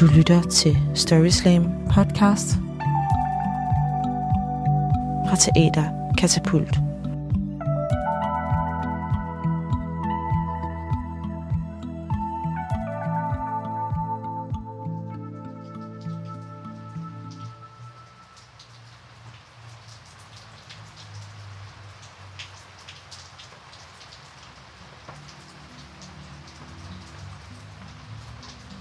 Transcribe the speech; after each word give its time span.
Du 0.00 0.06
lytter 0.06 0.42
til 0.42 0.78
Storyslam 0.94 1.64
podcast 1.94 2.46
fra 5.28 5.36
Teater 5.36 6.14
Katapult. 6.18 6.78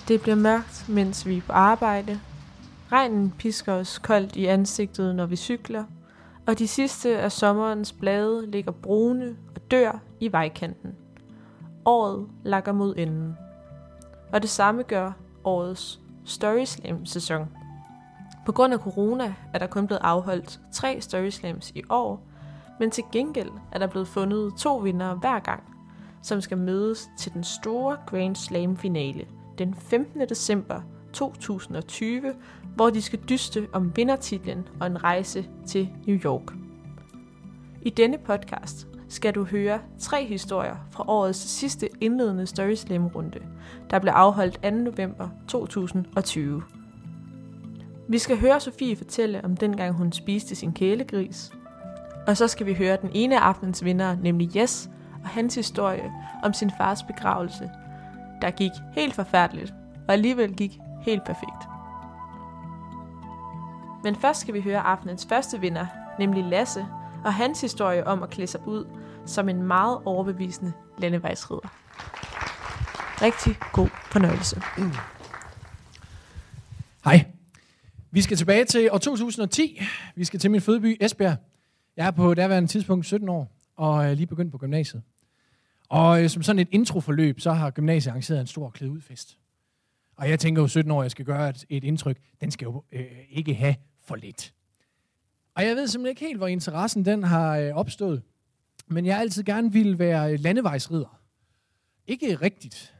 Det 0.07 0.21
bliver 0.21 0.36
mørkt, 0.36 0.71
mens 0.89 1.28
vi 1.28 1.37
er 1.37 1.42
på 1.42 1.54
arbejde. 1.54 2.19
Regnen 2.92 3.33
pisker 3.37 3.74
os 3.74 4.00
koldt 4.00 4.36
i 4.36 4.46
ansigtet, 4.46 5.15
når 5.15 5.25
vi 5.25 5.36
cykler, 5.36 5.83
og 6.47 6.60
de 6.60 6.68
sidste 6.68 7.18
af 7.18 7.32
sommerens 7.32 7.93
blade 7.93 8.51
ligger 8.51 8.71
brune 8.71 9.36
og 9.56 9.71
dør 9.71 10.00
i 10.20 10.32
vejkanten. 10.32 10.96
Året 11.86 12.28
lakker 12.43 12.71
mod 12.71 12.96
enden. 12.97 13.37
Og 14.33 14.42
det 14.42 14.50
samme 14.50 14.83
gør 14.83 15.11
årets 15.43 16.00
Story 16.25 16.65
Slam 16.65 17.06
sæson. 17.06 17.50
På 18.45 18.51
grund 18.51 18.73
af 18.73 18.79
corona 18.79 19.34
er 19.54 19.59
der 19.59 19.68
kun 19.68 19.87
blevet 19.87 20.01
afholdt 20.04 20.59
tre 20.73 21.01
Storyslams 21.01 21.71
i 21.75 21.82
år, 21.89 22.28
men 22.79 22.92
til 22.92 23.04
gengæld 23.11 23.50
er 23.71 23.79
der 23.79 23.87
blevet 23.87 24.07
fundet 24.07 24.54
to 24.57 24.78
vinder 24.78 25.15
hver 25.15 25.39
gang, 25.39 25.64
som 26.21 26.42
skal 26.42 26.57
mødes 26.57 27.09
til 27.18 27.34
den 27.34 27.43
store 27.43 27.98
Grand 28.07 28.36
Slam 28.36 28.78
finale– 28.78 29.25
den 29.65 29.75
15. 29.75 30.21
december 30.29 30.82
2020, 31.14 32.33
hvor 32.75 32.89
de 32.89 33.02
skal 33.02 33.20
dyste 33.30 33.67
om 33.73 33.95
vindertitlen 33.95 34.67
og 34.80 34.88
en 34.88 35.04
rejse 35.04 35.45
til 35.67 35.90
New 36.08 36.17
York. 36.17 36.54
I 37.82 37.89
denne 37.89 38.17
podcast 38.17 38.88
skal 39.09 39.36
du 39.36 39.44
høre 39.44 39.80
tre 40.00 40.26
historier 40.26 40.76
fra 40.92 41.04
årets 41.08 41.39
sidste 41.39 41.89
indledende 42.02 42.48
Story 42.48 42.73
Slam 42.73 43.08
runde, 43.08 43.39
der 43.89 44.00
blev 44.00 44.14
afholdt 44.14 44.62
2. 44.64 44.70
november 44.70 45.30
2020. 45.48 46.64
Vi 48.08 48.17
skal 48.17 48.39
høre 48.39 48.59
Sofie 48.59 48.95
fortælle 48.95 49.45
om 49.45 49.58
dengang 49.58 49.94
hun 49.94 50.12
spiste 50.12 50.56
sin 50.56 50.73
kælegris, 50.73 51.52
og 52.28 52.38
så 52.38 52.48
skal 52.48 52.66
vi 52.66 52.73
høre 52.73 52.98
den 53.02 53.09
ene 53.14 53.39
af 53.39 53.42
aftenens 53.42 53.84
vinder, 53.84 54.16
nemlig 54.16 54.56
Jes, 54.56 54.89
og 55.23 55.30
hans 55.30 55.56
historie 55.56 56.12
om 56.44 56.54
sin 56.54 56.72
fars 56.78 57.04
begravelse 57.04 57.70
der 58.42 58.52
gik 58.52 58.72
helt 58.94 59.14
forfærdeligt, 59.14 59.73
og 60.08 60.14
alligevel 60.14 60.56
gik 60.56 60.80
helt 61.02 61.25
perfekt. 61.25 61.67
Men 64.03 64.16
først 64.16 64.39
skal 64.39 64.53
vi 64.53 64.61
høre 64.61 64.80
aftenens 64.80 65.25
første 65.30 65.59
vinder, 65.59 65.86
nemlig 66.20 66.44
Lasse, 66.44 66.86
og 67.25 67.33
hans 67.33 67.61
historie 67.61 68.08
om 68.08 68.23
at 68.23 68.30
klæde 68.30 68.48
sig 68.48 68.67
ud 68.67 68.86
som 69.25 69.50
en 69.50 69.64
meget 69.64 70.00
overbevisende 70.06 70.73
landevejsrider. 70.98 71.70
Rigtig 73.22 73.56
god 73.73 73.89
fornøjelse. 74.11 74.61
Mm. 74.78 74.92
Hej. 77.05 77.26
Vi 78.11 78.22
skal 78.22 78.38
tilbage 78.38 78.66
til 78.66 78.92
år 78.92 78.98
2010. 78.98 79.81
Vi 80.16 80.26
skal 80.26 80.39
til 80.39 80.52
min 80.52 80.61
fødeby 80.61 80.98
Esbjerg. 81.02 81.38
Jeg 81.98 82.08
er 82.08 82.11
på 82.11 82.33
daværende 82.33 82.70
tidspunkt 82.70 83.05
17 83.05 83.30
år, 83.30 83.52
og 83.78 84.05
er 84.05 84.14
lige 84.14 84.28
begyndt 84.28 84.52
på 84.52 84.58
gymnasiet. 84.58 85.03
Og 85.92 86.23
øh, 86.23 86.30
som 86.30 86.44
sådan 86.44 86.59
et 86.59 86.67
introforløb, 86.72 87.39
så 87.39 87.52
har 87.52 87.72
gymnasiet 87.72 88.11
arrangeret 88.11 88.42
en 88.42 88.47
stor 88.47 88.70
klædeudfest. 88.70 89.38
Og 90.16 90.30
jeg 90.30 90.39
tænker 90.39 90.61
jo 90.61 90.67
17 90.67 90.92
år, 90.92 91.02
jeg 91.02 91.11
skal 91.11 91.25
gøre 91.25 91.50
et, 91.50 91.66
et 91.70 91.83
indtryk. 91.83 92.17
Den 92.42 92.52
skal 92.52 92.66
jo 92.66 92.83
øh, 92.92 93.06
ikke 93.30 93.53
have 93.53 93.75
for 94.03 94.16
lidt. 94.16 94.53
Og 95.56 95.66
jeg 95.66 95.75
ved 95.75 95.88
simpelthen 95.88 96.11
ikke 96.11 96.25
helt, 96.25 96.38
hvor 96.38 96.48
interessen 96.48 97.06
den 97.06 97.23
har 97.23 97.58
øh, 97.58 97.73
opstået. 97.73 98.21
Men 98.88 99.05
jeg 99.05 99.20
altid 99.20 99.43
gerne 99.43 99.73
ville 99.73 99.99
være 99.99 100.38
landevejsrider. 100.38 101.20
Ikke 102.08 102.36
rigtigt, 102.36 102.93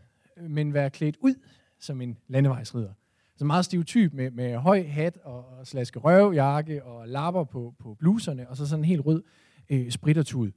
men 0.49 0.73
være 0.73 0.89
klædt 0.89 1.17
ud 1.19 1.35
som 1.79 2.01
en 2.01 2.17
landevejsrider. 2.27 2.93
Så 2.93 3.33
altså 3.33 3.45
meget 3.45 3.66
stereotyp 3.66 4.13
med, 4.13 4.31
med 4.31 4.57
høj 4.57 4.83
hat 4.83 5.17
og, 5.23 5.45
og 5.59 5.67
slaske 5.67 5.99
røvjakke 5.99 6.83
og 6.83 7.07
lapper 7.07 7.43
på, 7.43 7.73
på 7.79 7.93
bluserne, 7.93 8.49
og 8.49 8.57
så 8.57 8.67
sådan 8.67 8.79
en 8.79 8.85
helt 8.85 9.05
rød 9.05 9.23
øh, 9.69 9.91
sprittertud 9.91 10.51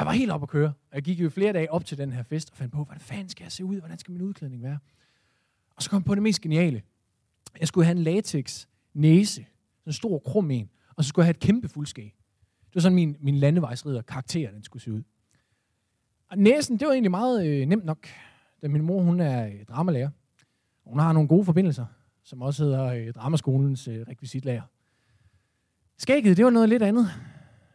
jeg 0.00 0.06
var 0.06 0.12
helt 0.12 0.30
op 0.30 0.42
at 0.42 0.48
køre. 0.48 0.72
Jeg 0.92 1.02
gik 1.02 1.20
jo 1.20 1.30
flere 1.30 1.52
dage 1.52 1.72
op 1.72 1.84
til 1.84 1.98
den 1.98 2.12
her 2.12 2.22
fest 2.22 2.50
og 2.50 2.56
fandt 2.56 2.72
på, 2.72 2.84
hvordan 2.84 3.00
fanden 3.00 3.28
skal 3.28 3.44
jeg 3.44 3.52
se 3.52 3.64
ud? 3.64 3.78
Hvordan 3.78 3.98
skal 3.98 4.12
min 4.12 4.22
udklædning 4.22 4.62
være? 4.62 4.78
Og 5.76 5.82
så 5.82 5.90
kom 5.90 5.96
jeg 5.96 6.04
på 6.04 6.14
det 6.14 6.22
mest 6.22 6.40
geniale. 6.40 6.82
Jeg 7.60 7.68
skulle 7.68 7.84
have 7.84 7.96
en 7.96 8.02
latex 8.02 8.66
næse, 8.94 9.46
en 9.86 9.92
stor 9.92 10.18
krum 10.18 10.50
en, 10.50 10.70
og 10.96 11.04
så 11.04 11.08
skulle 11.08 11.22
jeg 11.22 11.26
have 11.26 11.30
et 11.30 11.40
kæmpe 11.40 11.68
fuldskæg. 11.68 12.14
Det 12.66 12.74
var 12.74 12.80
sådan 12.80 12.94
min, 12.94 13.16
min 13.20 13.36
landevejsrider 13.36 14.02
karakter, 14.02 14.50
den 14.50 14.62
skulle 14.62 14.82
se 14.82 14.92
ud. 14.92 15.02
Og 16.30 16.38
næsen, 16.38 16.78
det 16.78 16.86
var 16.86 16.92
egentlig 16.92 17.10
meget 17.10 17.46
øh, 17.46 17.66
nemt 17.66 17.84
nok, 17.84 18.06
da 18.62 18.68
min 18.68 18.82
mor, 18.82 19.02
hun 19.02 19.20
er 19.20 19.46
øh, 19.46 19.64
dramalærer. 19.68 20.10
Hun 20.84 20.98
har 20.98 21.12
nogle 21.12 21.28
gode 21.28 21.44
forbindelser, 21.44 21.86
som 22.22 22.42
også 22.42 22.64
hedder 22.64 22.84
øh, 22.84 23.12
Dramaskolens 23.12 23.88
øh, 23.88 24.06
rekvisitlærer. 24.08 24.62
Skægget, 25.98 26.36
det 26.36 26.44
var 26.44 26.50
noget 26.50 26.68
lidt 26.68 26.82
andet, 26.82 27.06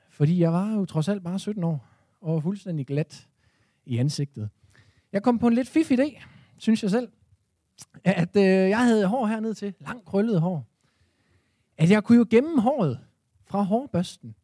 fordi 0.09 0.39
jeg 0.39 0.53
var 0.53 0.73
jo 0.73 0.85
trods 0.85 1.07
alt 1.07 1.23
bare 1.23 1.39
17 1.39 1.63
år 1.63 1.94
og 2.25 2.43
fuldstændig 2.43 2.87
glat 2.87 3.27
i 3.85 3.97
ansigtet. 3.97 4.49
Jeg 5.11 5.23
kom 5.23 5.39
på 5.39 5.47
en 5.47 5.53
lidt 5.53 5.69
fif 5.69 5.91
idé, 5.91 6.23
synes 6.57 6.83
jeg 6.83 6.91
selv, 6.91 7.07
at 8.03 8.35
øh, 8.35 8.43
jeg 8.43 8.85
havde 8.85 9.07
hår 9.07 9.25
hernede 9.25 9.53
til, 9.53 9.73
langt 9.79 10.05
krøllet 10.05 10.41
hår. 10.41 10.67
At 11.77 11.91
jeg 11.91 12.03
kunne 12.03 12.17
jo 12.17 12.25
gemme 12.29 12.61
håret 12.61 12.99
fra 13.47 13.61
hårbørsten, 13.61 14.35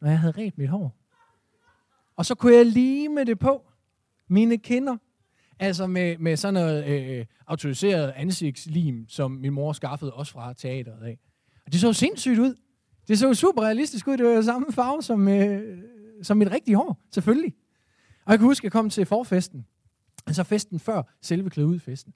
når 0.00 0.08
jeg 0.08 0.20
havde 0.20 0.32
ret 0.32 0.58
mit 0.58 0.68
hår. 0.68 0.96
Og 2.16 2.26
så 2.26 2.34
kunne 2.34 2.54
jeg 2.54 2.66
lime 2.66 3.24
det 3.24 3.38
på 3.38 3.62
mine 4.28 4.58
kinder. 4.58 4.96
Altså 5.58 5.86
med, 5.86 6.18
med 6.18 6.36
sådan 6.36 6.54
noget 6.54 6.86
øh, 6.86 7.26
autoriseret 7.46 8.12
ansigtslim, 8.16 9.08
som 9.08 9.30
min 9.30 9.52
mor 9.52 9.72
skaffede 9.72 10.12
os 10.12 10.30
fra 10.30 10.52
teateret 10.52 11.02
af. 11.02 11.18
Og 11.66 11.72
det 11.72 11.80
så 11.80 11.92
sindssygt 11.92 12.38
ud. 12.38 12.54
Det 13.08 13.18
så 13.18 13.34
super 13.34 13.62
realistisk 13.62 14.08
ud. 14.08 14.16
Det 14.16 14.26
var 14.26 14.42
samme 14.42 14.66
farve 14.72 15.02
som, 15.02 15.28
øh, 15.28 15.78
som 16.22 16.36
mit 16.36 16.50
rigtige 16.50 16.76
hår, 16.76 17.00
selvfølgelig. 17.10 17.54
Og 18.24 18.32
jeg 18.32 18.38
kan 18.38 18.46
huske, 18.46 18.60
at 18.60 18.64
jeg 18.64 18.72
kom 18.72 18.90
til 18.90 19.06
forfesten, 19.06 19.66
altså 20.26 20.42
festen 20.42 20.78
før 20.80 21.02
selve 21.20 21.50
klæde 21.50 21.66
ud 21.66 21.78
festen. 21.78 22.14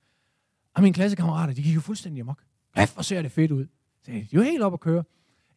Og 0.75 0.83
mine 0.83 0.95
klassekammerater, 0.95 1.55
de 1.55 1.63
gik 1.63 1.75
jo 1.75 1.81
fuldstændig 1.81 2.21
amok. 2.21 2.43
Hvad 2.73 2.95
hvor 2.95 3.03
ser 3.03 3.23
det 3.23 3.33
fedt 3.33 3.51
ud? 3.51 3.67
Så 4.03 4.11
de 4.11 4.19
er 4.19 4.27
jo 4.33 4.43
helt 4.43 4.63
op 4.63 4.73
at 4.73 4.81
køre. 4.81 5.05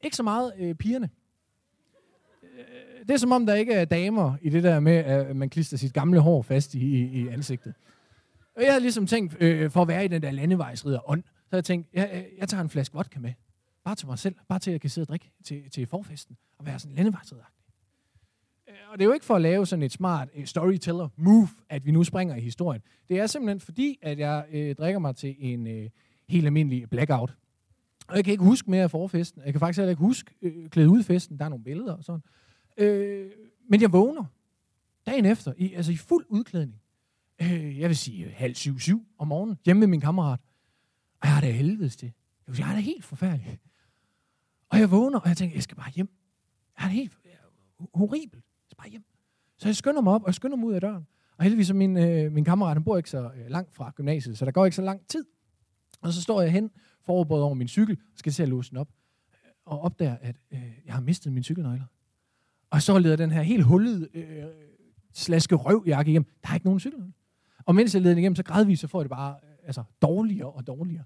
Ikke 0.03 0.15
så 0.15 0.23
meget 0.23 0.53
øh, 0.57 0.75
pigerne. 0.75 1.09
Øh, 2.43 3.07
det 3.07 3.11
er 3.13 3.17
som 3.17 3.31
om, 3.31 3.45
der 3.45 3.55
ikke 3.55 3.73
er 3.73 3.85
damer 3.85 4.35
i 4.41 4.49
det 4.49 4.63
der 4.63 4.79
med, 4.79 4.93
at 4.93 5.35
man 5.35 5.49
klister 5.49 5.77
sit 5.77 5.93
gamle 5.93 6.19
hår 6.19 6.41
fast 6.41 6.73
i, 6.73 6.79
i, 6.79 7.21
i 7.21 7.27
ansigtet. 7.27 7.73
Og 8.55 8.63
jeg 8.63 8.71
havde 8.71 8.81
ligesom 8.81 9.07
tænkt, 9.07 9.41
øh, 9.41 9.71
for 9.71 9.81
at 9.81 9.87
være 9.87 10.05
i 10.05 10.07
den 10.07 10.21
der 10.21 10.31
landevejsrider 10.31 11.09
ånd, 11.09 11.23
så 11.23 11.29
havde 11.49 11.59
jeg 11.59 11.65
tænkt, 11.65 11.87
jeg, 11.93 12.27
jeg 12.37 12.49
tager 12.49 12.63
en 12.63 12.69
flaske 12.69 12.95
vodka 12.95 13.19
med. 13.19 13.33
Bare 13.83 13.95
til 13.95 14.07
mig 14.07 14.19
selv. 14.19 14.35
Bare 14.47 14.59
til, 14.59 14.71
at 14.71 14.73
jeg 14.73 14.81
kan 14.81 14.89
sidde 14.89 15.05
og 15.05 15.09
drikke 15.09 15.31
til, 15.43 15.69
til 15.69 15.87
forfesten. 15.87 16.37
Og 16.57 16.65
være 16.65 16.79
sådan 16.79 16.91
en 16.91 16.95
landevejsrider 16.95 17.43
og 18.95 18.99
det 18.99 19.05
er 19.05 19.07
jo 19.07 19.13
ikke 19.13 19.25
for 19.25 19.35
at 19.35 19.41
lave 19.41 19.65
sådan 19.65 19.83
et 19.83 19.91
smart 19.91 20.29
øh, 20.35 20.45
storyteller 20.45 21.09
move, 21.17 21.47
at 21.69 21.85
vi 21.85 21.91
nu 21.91 22.03
springer 22.03 22.35
i 22.35 22.39
historien. 22.39 22.81
Det 23.09 23.19
er 23.19 23.27
simpelthen 23.27 23.59
fordi, 23.59 23.99
at 24.01 24.19
jeg 24.19 24.45
øh, 24.51 24.75
drikker 24.75 24.99
mig 24.99 25.15
til 25.15 25.35
en 25.39 25.67
øh, 25.67 25.89
helt 26.29 26.45
almindelig 26.45 26.89
blackout. 26.89 27.35
Og 28.07 28.15
jeg 28.15 28.23
kan 28.23 28.31
ikke 28.31 28.43
huske 28.43 28.71
mere 28.71 28.83
af 28.83 28.91
forfesten. 28.91 29.41
Jeg 29.45 29.53
kan 29.53 29.59
faktisk 29.59 29.77
heller 29.77 29.89
ikke 29.89 29.99
huske 29.99 30.35
øh, 30.41 30.69
klæde 30.69 30.89
ud 30.89 31.03
festen. 31.03 31.39
Der 31.39 31.45
er 31.45 31.49
nogle 31.49 31.63
billeder 31.63 31.93
og 31.93 32.03
sådan. 32.03 32.21
Øh, 32.77 33.31
men 33.69 33.81
jeg 33.81 33.93
vågner 33.93 34.25
dagen 35.05 35.25
efter, 35.25 35.53
i, 35.57 35.73
altså 35.73 35.91
i 35.91 35.97
fuld 35.97 36.25
udklædning. 36.29 36.81
Øh, 37.41 37.79
jeg 37.79 37.89
vil 37.89 37.97
sige 37.97 38.25
øh, 38.25 38.31
halv 38.35 38.55
syv, 38.55 38.79
syv 38.79 39.05
om 39.17 39.27
morgenen, 39.27 39.57
hjemme 39.65 39.79
med 39.79 39.87
min 39.87 40.01
kammerat. 40.01 40.39
Og 41.21 41.27
jeg 41.27 41.33
har 41.33 41.41
det 41.41 41.53
helvedes 41.53 41.95
til. 41.95 42.11
Jeg 42.47 42.59
ah, 42.59 42.71
er 42.71 42.75
da 42.75 42.81
helt 42.81 43.05
forfærdelig. 43.05 43.59
Og 44.69 44.79
jeg 44.79 44.91
vågner, 44.91 45.19
og 45.19 45.27
jeg 45.27 45.37
tænker, 45.37 45.55
jeg 45.55 45.63
skal 45.63 45.77
bare 45.77 45.91
hjem. 45.95 46.09
Jeg 46.79 46.85
er 46.85 46.89
helt 46.89 47.11
øh, 47.25 47.87
horribelt 47.93 48.45
skal 48.75 48.83
bare 48.83 48.89
hjem. 48.91 49.03
Så 49.57 49.67
jeg 49.67 49.75
skynder 49.75 50.01
mig 50.01 50.13
op, 50.13 50.21
og 50.21 50.27
jeg 50.27 50.35
skynder 50.35 50.57
mig 50.57 50.65
ud 50.65 50.73
af 50.73 50.81
døren. 50.81 51.07
Og 51.37 51.43
heldigvis 51.43 51.67
så 51.67 51.73
min, 51.73 51.97
øh, 51.97 52.31
min 52.31 52.45
kammerat, 52.45 52.75
han 52.75 52.83
bor 52.83 52.97
ikke 52.97 53.09
så 53.09 53.31
øh, 53.37 53.49
langt 53.49 53.75
fra 53.75 53.91
gymnasiet, 53.95 54.37
så 54.37 54.45
der 54.45 54.51
går 54.51 54.65
ikke 54.65 54.75
så 54.75 54.81
lang 54.81 55.07
tid. 55.07 55.25
Og 56.01 56.13
så 56.13 56.21
står 56.21 56.41
jeg 56.41 56.51
hen, 56.51 56.71
forberedt 57.01 57.43
over 57.43 57.53
min 57.53 57.67
cykel, 57.67 57.97
og 58.13 58.19
skal 58.19 58.31
til 58.31 58.43
at 58.43 58.49
låse 58.49 58.69
den 58.69 58.77
op, 58.77 58.89
øh, 59.33 59.49
og 59.65 59.81
opdager, 59.81 60.17
at 60.21 60.35
øh, 60.51 60.59
jeg 60.85 60.93
har 60.93 61.01
mistet 61.01 61.33
mine 61.33 61.43
cykelnøgler. 61.43 61.85
Og 62.69 62.81
så 62.81 62.99
leder 62.99 63.15
den 63.15 63.31
her 63.31 63.41
helt 63.41 63.63
hullede 63.63 64.09
øh, 64.13 64.45
slaske 65.13 65.55
røvjakke 65.55 66.11
igennem. 66.11 66.31
Der 66.43 66.49
er 66.49 66.53
ikke 66.53 66.65
nogen 66.65 66.79
cykelnøgler. 66.79 67.13
Og 67.65 67.75
mens 67.75 67.93
jeg 67.93 68.01
leder 68.01 68.13
den 68.13 68.19
igennem, 68.19 68.35
så 68.35 68.43
gradvist 68.43 68.81
så 68.81 68.87
får 68.87 68.99
jeg 68.99 69.03
det 69.03 69.09
bare 69.09 69.35
øh, 69.43 69.49
altså, 69.63 69.83
dårligere 70.01 70.51
og 70.51 70.67
dårligere. 70.67 71.03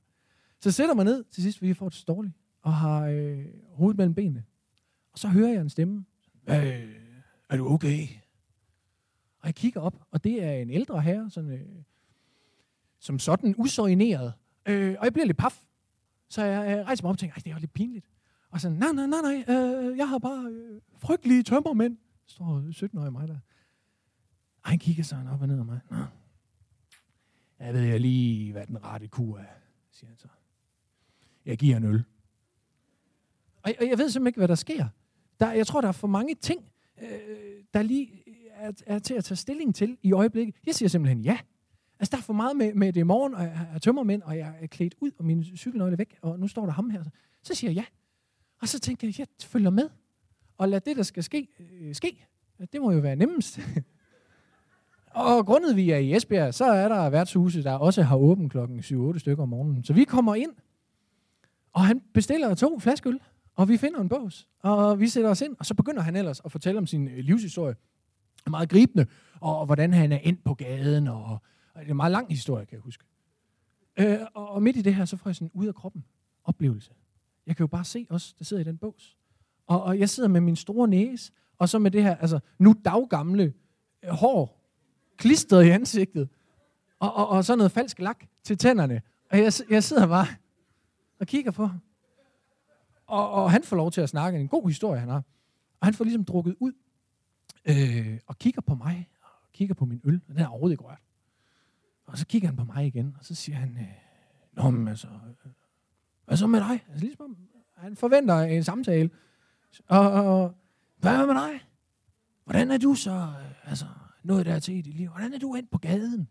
Så 0.62 0.72
sætter 0.72 0.96
mig 0.96 1.06
ned 1.06 1.24
til 1.24 1.44
sidst, 1.44 1.58
fordi 1.58 1.68
jeg 1.68 1.78
får 1.78 1.90
det 1.90 1.98
så 1.98 2.06
dårligt, 2.08 2.34
og 2.62 2.74
har 2.74 3.06
øh, 3.06 3.46
hovedet 3.72 3.98
mellem 3.98 4.16
benene. 4.16 4.44
Og 5.12 5.20
så 5.20 5.28
hører 5.28 5.50
jeg 5.50 5.62
en 5.62 5.70
stemme. 5.70 6.06
Øh, 6.50 6.99
er 7.50 7.58
du 7.58 7.68
okay? 7.68 8.08
Og 9.40 9.46
jeg 9.46 9.56
kigger 9.56 9.82
op, 9.82 10.08
og 10.12 10.24
det 10.24 10.44
er 10.44 10.54
en 10.54 10.70
ældre 10.70 11.02
herre, 11.02 11.30
sådan, 11.30 11.52
øh, 11.52 11.84
som 13.00 13.20
sådan 13.20 13.56
usorineret, 13.58 14.34
Øh, 14.70 14.96
og 15.00 15.06
jeg 15.06 15.14
bliver 15.14 15.26
lidt 15.26 15.38
paf. 15.38 15.64
Så 16.30 16.44
jeg 16.44 16.78
øh, 16.78 16.86
rejser 16.86 17.04
mig 17.04 17.10
op 17.10 17.14
og 17.14 17.20
tænker, 17.20 17.36
Ej, 17.36 17.42
det 17.44 17.50
er 17.50 17.54
jo 17.54 17.60
lidt 17.60 17.74
pinligt. 17.74 18.06
Og 18.50 18.62
så, 18.62 18.70
nej, 18.70 18.92
nej, 18.92 19.08
nej, 19.08 19.22
nej, 19.22 19.56
øh, 19.56 19.98
jeg 19.98 20.10
har 20.10 20.20
bare 20.20 20.46
øh, 20.52 20.82
frygtelige 20.98 21.44
tømmermænd. 21.44 21.98
Står 22.26 22.86
17-årig 22.86 23.12
mig 23.12 23.28
der. 23.28 23.40
Og 24.64 24.70
han 24.70 24.80
kigger 24.80 25.04
sådan 25.04 25.28
op 25.28 25.42
og 25.42 25.48
ned 25.48 25.60
af 25.60 25.66
mig. 25.66 25.80
Nå. 25.92 25.98
Jeg 27.60 27.74
ved 27.74 27.82
jeg 27.82 28.00
lige, 28.00 28.52
hvad 28.52 28.68
den 28.68 28.84
rette 28.84 29.08
kur 29.08 29.38
er, 29.38 29.46
siger 29.92 30.10
han 30.10 30.18
så. 30.18 30.28
Jeg 31.46 31.58
giver 31.58 31.78
en 31.78 31.84
øl. 31.84 32.04
Og 33.64 33.70
jeg, 33.70 33.76
og 33.80 33.90
jeg 33.90 33.98
ved 33.98 34.10
simpelthen 34.10 34.28
ikke, 34.28 34.40
hvad 34.40 34.48
der 34.48 34.56
sker. 34.56 34.88
Der, 35.40 35.52
jeg 35.52 35.68
tror, 35.68 35.82
der 35.82 35.88
er 35.88 35.92
for 35.92 36.08
mange 36.08 36.36
ting, 36.36 36.66
øh, 37.02 37.64
der 37.74 37.82
lige 37.82 38.24
øh, 38.28 38.34
er, 38.54 38.72
er 38.86 39.00
til 39.00 39.14
at 39.14 39.24
tage 39.24 39.36
stilling 39.36 39.76
til 39.76 39.98
i 40.04 40.12
øjeblikket. 40.12 40.56
Jeg 40.66 40.76
siger 40.76 40.90
simpelthen 40.90 41.22
ja. 41.22 41.38
Altså, 42.00 42.12
der 42.12 42.18
er 42.18 42.22
for 42.22 42.34
meget 42.34 42.58
med, 42.58 42.74
med 42.74 42.94
det 42.94 43.00
i 43.00 43.04
morgen, 43.04 43.34
og 43.34 43.44
jeg 43.44 43.68
er 43.74 43.80
tømmermænd, 43.80 44.22
og 44.22 44.38
jeg 44.38 44.54
er 44.62 44.68
klædt 44.68 44.96
ud, 45.00 45.12
og 45.18 45.26
min 45.26 45.44
cykelnøgle 45.44 45.94
er 45.94 45.98
væk, 45.98 46.18
og 46.22 46.40
nu 46.40 46.48
står 46.48 46.66
der 46.66 46.74
ham 46.74 46.90
her. 46.90 47.04
Så 47.44 47.56
siger 47.56 47.72
jeg 47.72 47.76
ja. 47.76 47.86
Og 48.62 48.68
så 48.68 48.80
tænker 48.80 49.08
jeg, 49.08 49.20
jeg 49.20 49.28
følger 49.42 49.70
med. 49.70 49.90
Og 50.58 50.70
lad 50.70 50.82
det, 50.82 50.98
der 50.98 51.04
skal 51.04 51.24
ske, 51.24 51.48
øh, 51.60 51.96
ske. 51.96 52.26
Det 52.74 52.82
må 52.82 52.92
jo 52.92 53.00
være 53.00 53.16
nemmest. 53.16 53.60
og 55.12 55.46
grundet 55.46 55.76
vi 55.76 55.90
er 55.92 55.98
i 55.98 56.16
Esbjerg, 56.16 56.54
så 56.54 56.66
er 56.66 56.88
der 56.88 57.10
værtshuse, 57.10 57.64
der 57.64 57.74
også 57.74 58.04
har 58.04 58.16
åbent 58.16 58.52
klokken 58.52 58.80
7-8 58.80 59.20
stykker 59.20 59.44
om 59.44 59.50
morgenen. 59.50 59.84
Så 59.84 59.94
vi 59.94 60.04
kommer 60.04 60.36
ind, 60.36 60.52
og 61.74 61.86
han 61.86 62.02
bestiller 62.14 62.56
to 62.56 62.80
flaskeøl, 62.80 63.20
og 63.60 63.70
vi 63.70 63.78
finder 63.78 64.02
en 64.02 64.10
bås, 64.10 64.48
og 64.60 65.00
vi 65.00 65.08
sætter 65.08 65.30
os 65.30 65.42
ind, 65.42 65.56
og 65.60 65.66
så 65.66 65.74
begynder 65.74 66.02
han 66.02 66.16
ellers 66.16 66.42
at 66.46 66.52
fortælle 66.52 66.78
om 66.78 66.88
sin 66.88 67.08
øh, 67.08 67.18
livshistorie. 67.18 67.76
Meget 68.50 68.70
gribende, 68.70 69.06
og, 69.40 69.60
og 69.60 69.66
hvordan 69.66 69.94
han 69.94 70.12
er 70.12 70.18
ind 70.18 70.38
på 70.38 70.54
gaden, 70.54 71.08
og, 71.08 71.24
og 71.74 71.80
det 71.80 71.86
er 71.86 71.90
en 71.90 71.96
meget 71.96 72.12
lang 72.12 72.30
historie, 72.30 72.66
kan 72.66 72.76
jeg 72.76 72.82
huske. 72.82 73.04
Øh, 74.00 74.18
og, 74.34 74.50
og 74.50 74.64
midt 74.64 74.78
i 74.78 74.82
det 74.82 74.96
her, 74.96 75.06
så 75.06 75.18
får 75.18 75.30
jeg 75.30 75.36
sådan 75.36 75.46
en 75.46 75.52
ud 75.54 75.68
af 75.68 75.76
kroppen 75.76 76.06
oplevelse. 76.44 76.92
Jeg 77.48 77.56
kan 77.56 77.64
jo 77.64 77.68
bare 77.68 77.86
se 77.86 78.08
os, 78.10 78.34
der 78.34 78.46
sidder 78.46 78.62
i 78.62 78.66
den 78.66 78.78
bås. 78.78 79.18
Og, 79.68 79.84
og 79.84 80.00
jeg 80.00 80.10
sidder 80.10 80.30
med 80.30 80.42
min 80.42 80.56
store 80.56 80.88
næse, 80.88 81.32
og 81.58 81.70
så 81.70 81.80
med 81.80 81.92
det 81.92 82.04
her, 82.04 82.16
altså 82.16 82.40
nu 82.60 82.76
daggamle 82.86 83.54
øh, 84.04 84.10
hår, 84.10 84.70
klistret 85.18 85.66
i 85.66 85.70
ansigtet, 85.70 86.30
og, 87.00 87.14
og, 87.14 87.30
og 87.30 87.46
så 87.46 87.56
noget 87.56 87.72
falsk 87.72 88.00
lak 88.00 88.26
til 88.44 88.58
tænderne. 88.58 89.02
Og 89.32 89.38
jeg, 89.38 89.54
jeg 89.70 89.84
sidder 89.84 90.08
bare 90.08 90.28
og 91.20 91.28
kigger 91.28 91.52
på 91.52 91.66
ham. 91.66 91.80
Og, 93.10 93.32
og 93.32 93.52
han 93.52 93.64
får 93.64 93.76
lov 93.76 93.92
til 93.92 94.02
at 94.02 94.10
snakke 94.10 94.40
en 94.40 94.48
god 94.48 94.68
historie, 94.68 95.00
han 95.00 95.10
har. 95.10 95.24
Og 95.80 95.88
han 95.88 95.94
får 95.94 96.04
ligesom 96.04 96.26
drukket 96.26 96.56
ud, 96.60 96.74
øh, 97.66 98.20
og 98.28 98.38
kigger 98.38 98.62
på 98.62 98.76
mig, 98.76 99.10
og 99.22 99.52
kigger 99.54 99.76
på 99.76 99.86
min 99.86 100.02
øl, 100.04 100.22
og 100.30 100.36
den 100.36 100.44
er 100.44 100.48
overhovedet 100.48 100.74
ikke 100.74 100.84
rørt. 100.84 101.02
Og 102.06 102.18
så 102.18 102.26
kigger 102.28 102.48
han 102.48 102.58
på 102.58 102.64
mig 102.64 102.88
igen, 102.88 103.16
og 103.20 103.26
så 103.26 103.36
siger 103.36 103.56
han, 103.56 103.78
øh, 103.78 104.10
Nå, 104.54 104.70
men 104.70 104.88
altså, 104.88 105.08
øh, 105.08 105.52
hvad 106.26 106.38
så 106.38 106.48
med 106.48 106.60
dig? 106.60 106.84
Altså, 106.90 107.06
ligesom, 107.06 107.38
han 107.78 107.96
forventer 107.96 108.40
en 108.40 108.64
samtale. 108.64 109.10
Og, 109.88 110.12
og 110.12 110.56
hvad 110.98 111.26
med 111.26 111.36
dig? 111.36 111.68
Hvordan 112.44 112.72
er 112.72 112.78
du 112.78 112.94
så 112.94 113.12
øh, 113.12 113.70
altså, 113.70 113.86
nået 114.24 114.46
der 114.46 114.60
til 114.60 114.76
i 114.76 114.82
dit 114.82 114.96
liv? 114.96 115.10
Hvordan 115.10 115.34
er 115.34 115.40
du 115.40 115.56
ind 115.56 115.68
på 115.68 115.78
gaden? 115.78 116.28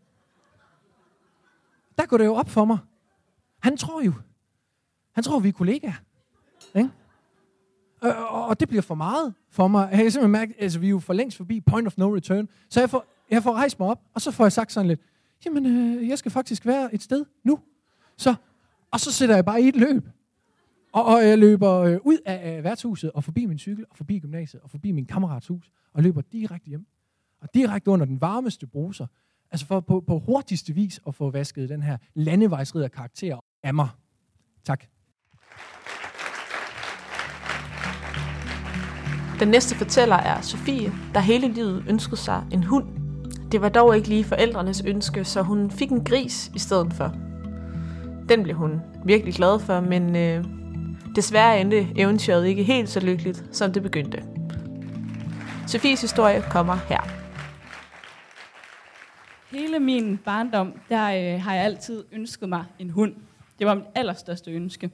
Der 1.97 2.05
går 2.05 2.17
det 2.17 2.25
jo 2.25 2.35
op 2.35 2.49
for 2.49 2.65
mig. 2.65 2.77
Han 3.59 3.77
tror 3.77 4.01
jo, 4.01 4.13
han 5.11 5.23
tror, 5.23 5.39
vi 5.39 5.47
er 5.47 5.53
kollegaer. 5.53 6.03
Ikke? 6.75 6.89
Og, 8.01 8.45
og 8.47 8.59
det 8.59 8.67
bliver 8.67 8.81
for 8.81 8.95
meget 8.95 9.33
for 9.49 9.67
mig. 9.67 9.89
Jeg 9.91 9.97
kan 9.97 10.11
simpelthen 10.11 10.31
mærke, 10.31 10.53
altså 10.59 10.79
vi 10.79 10.85
er 10.85 10.89
jo 10.89 10.99
for 10.99 11.13
længst 11.13 11.37
forbi 11.37 11.61
point 11.61 11.87
of 11.87 11.97
no 11.97 12.15
return. 12.15 12.49
Så 12.69 12.79
jeg 12.79 12.89
får, 12.89 13.05
jeg 13.31 13.43
får 13.43 13.53
rejst 13.53 13.79
mig 13.79 13.89
op, 13.89 14.01
og 14.13 14.21
så 14.21 14.31
får 14.31 14.43
jeg 14.45 14.51
sagt 14.51 14.71
sådan 14.71 14.87
lidt, 14.87 15.01
jamen, 15.45 15.65
øh, 15.65 16.07
jeg 16.07 16.17
skal 16.17 16.31
faktisk 16.31 16.65
være 16.65 16.93
et 16.93 17.01
sted 17.01 17.25
nu. 17.43 17.59
Så, 18.17 18.35
og 18.91 18.99
så 18.99 19.11
sætter 19.11 19.35
jeg 19.35 19.45
bare 19.45 19.61
i 19.61 19.67
et 19.67 19.75
løb. 19.75 20.09
Og, 20.91 21.05
og 21.05 21.27
jeg 21.27 21.37
løber 21.37 21.71
øh, 21.71 21.97
ud 22.03 22.17
af 22.25 22.57
øh, 22.57 22.63
værtshuset, 22.63 23.11
og 23.11 23.23
forbi 23.23 23.45
min 23.45 23.59
cykel, 23.59 23.85
og 23.89 23.97
forbi 23.97 24.19
gymnasiet, 24.19 24.61
og 24.63 24.69
forbi 24.69 24.91
min 24.91 25.05
kammerats 25.05 25.47
hus, 25.47 25.71
og 25.93 26.03
løber 26.03 26.21
direkte 26.21 26.69
hjem. 26.69 26.85
Og 27.41 27.53
direkte 27.53 27.91
under 27.91 28.05
den 28.05 28.21
varmeste 28.21 28.67
bruser. 28.67 29.07
Altså 29.51 29.65
for 29.65 29.79
på, 29.79 29.99
på 30.07 30.19
hurtigste 30.19 30.73
vis 30.73 30.99
at 31.07 31.15
få 31.15 31.29
vasket 31.29 31.69
den 31.69 31.81
her 31.81 31.97
landevejsridder 32.13 32.87
karakter 32.87 33.39
af 33.63 33.73
mig. 33.73 33.89
Tak. 34.63 34.83
Den 39.39 39.47
næste 39.47 39.75
fortæller 39.75 40.15
er 40.15 40.41
Sofie, 40.41 40.91
der 41.13 41.19
hele 41.19 41.47
livet 41.47 41.83
ønskede 41.89 42.17
sig 42.17 42.43
en 42.51 42.63
hund. 42.63 42.85
Det 43.51 43.61
var 43.61 43.69
dog 43.69 43.95
ikke 43.95 44.09
lige 44.09 44.23
forældrenes 44.23 44.83
ønske, 44.85 45.23
så 45.23 45.41
hun 45.41 45.71
fik 45.71 45.89
en 45.89 46.03
gris 46.03 46.51
i 46.55 46.59
stedet 46.59 46.93
for. 46.93 47.15
Den 48.29 48.43
blev 48.43 48.55
hun 48.55 48.81
virkelig 49.05 49.33
glad 49.33 49.59
for, 49.59 49.79
men 49.79 50.15
øh, 50.15 50.43
desværre 51.15 51.61
endte 51.61 51.87
eventyret 51.95 52.47
ikke 52.47 52.63
helt 52.63 52.89
så 52.89 52.99
lykkeligt, 52.99 53.43
som 53.51 53.73
det 53.73 53.83
begyndte. 53.83 54.23
Sofies 55.67 56.01
historie 56.01 56.41
kommer 56.41 56.75
her. 56.75 57.01
Hele 59.51 59.79
min 59.79 60.17
barndom, 60.17 60.73
der 60.89 61.03
øh, 61.03 61.41
har 61.41 61.53
jeg 61.53 61.63
altid 61.63 62.03
ønsket 62.11 62.49
mig 62.49 62.65
en 62.79 62.89
hund. 62.89 63.15
Det 63.59 63.67
var 63.67 63.73
mit 63.73 63.85
allerstørste 63.95 64.51
ønske. 64.51 64.89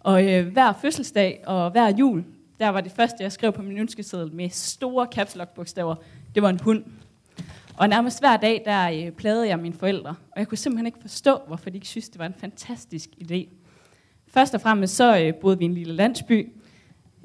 Og 0.00 0.32
øh, 0.32 0.52
hver 0.52 0.72
fødselsdag 0.72 1.44
og 1.46 1.70
hver 1.70 1.88
jul, 1.88 2.24
der 2.60 2.68
var 2.68 2.80
det 2.80 2.92
første, 2.92 3.22
jeg 3.22 3.32
skrev 3.32 3.52
på 3.52 3.62
min 3.62 3.78
ønskeseddel 3.78 4.32
med 4.32 4.48
store 4.50 5.06
caps 5.12 5.36
lock 5.36 5.54
bogstaver. 5.54 5.94
Det 6.34 6.42
var 6.42 6.48
en 6.48 6.60
hund. 6.60 6.84
Og 7.76 7.88
nærmest 7.88 8.20
hver 8.20 8.36
dag, 8.36 8.62
der 8.64 8.90
øh, 8.90 9.12
plagede 9.12 9.48
jeg 9.48 9.58
mine 9.58 9.74
forældre. 9.74 10.10
Og 10.10 10.38
jeg 10.38 10.48
kunne 10.48 10.58
simpelthen 10.58 10.86
ikke 10.86 10.98
forstå, 11.00 11.38
hvorfor 11.46 11.70
de 11.70 11.76
ikke 11.76 11.86
synes, 11.86 12.08
det 12.08 12.18
var 12.18 12.26
en 12.26 12.34
fantastisk 12.38 13.10
idé. 13.22 13.48
Først 14.28 14.54
og 14.54 14.60
fremmest 14.60 14.96
så 14.96 15.18
øh, 15.20 15.34
boede 15.34 15.58
vi 15.58 15.64
i 15.64 15.68
en 15.68 15.74
lille 15.74 15.94
landsby 15.94 16.52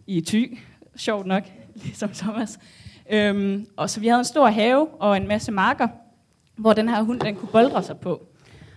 i 0.07 0.21
Thy. 0.21 0.59
Sjovt 0.95 1.25
nok, 1.25 1.43
ligesom 1.83 2.09
Thomas. 2.09 2.59
Øhm, 3.09 3.67
og 3.75 3.89
så 3.89 3.99
vi 3.99 4.07
havde 4.07 4.19
en 4.19 4.25
stor 4.25 4.47
have 4.47 4.87
og 5.01 5.17
en 5.17 5.27
masse 5.27 5.51
marker, 5.51 5.87
hvor 6.55 6.73
den 6.73 6.89
her 6.89 7.01
hund 7.01 7.19
den 7.19 7.35
kunne 7.35 7.51
boldre 7.51 7.83
sig 7.83 7.99
på. 7.99 8.27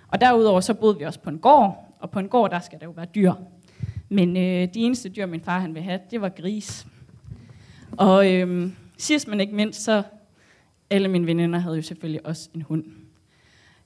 Og 0.09 0.21
derudover 0.21 0.61
så 0.61 0.75
boede 0.75 0.99
vi 0.99 1.05
også 1.05 1.21
på 1.21 1.31
en 1.31 1.39
gård, 1.39 1.97
og 2.01 2.11
på 2.11 2.19
en 2.19 2.29
gård 2.29 2.51
der 2.51 2.61
skal 2.61 2.81
der 2.81 2.87
jo 2.87 2.91
være 2.91 3.07
dyr. 3.15 3.33
Men 4.13 4.37
øh, 4.37 4.69
de 4.75 4.81
eneste 4.81 5.09
dyr, 5.09 5.27
min 5.27 5.41
far 5.41 5.61
han 5.61 5.75
ville 5.75 5.85
have, 5.85 6.01
det 6.11 6.21
var 6.21 6.29
gris. 6.29 6.87
Og 7.97 8.33
øh, 8.33 8.71
sidst 8.99 9.29
men 9.29 9.41
ikke 9.41 9.55
mindst, 9.55 9.85
så 9.85 10.03
alle 10.91 11.09
mine 11.09 11.27
veninder 11.27 11.59
havde 11.59 11.77
jo 11.77 11.83
selvfølgelig 11.83 12.27
også 12.27 12.49
en 12.55 12.63
hund. 12.63 12.85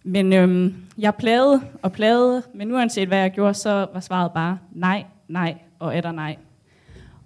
Men 0.03 0.33
øh, 0.33 0.73
jeg 0.99 1.15
plagede 1.15 1.63
og 1.83 1.93
plagede, 1.93 2.43
men 2.55 2.73
uanset 2.73 3.09
hvad 3.09 3.19
jeg 3.19 3.31
gjorde, 3.31 3.55
så 3.55 3.87
var 3.93 4.01
svaret 4.01 4.33
bare 4.33 4.59
nej, 4.73 5.05
nej 5.29 5.55
og 5.79 5.97
er 5.97 6.01
der 6.01 6.13
nej. 6.13 6.37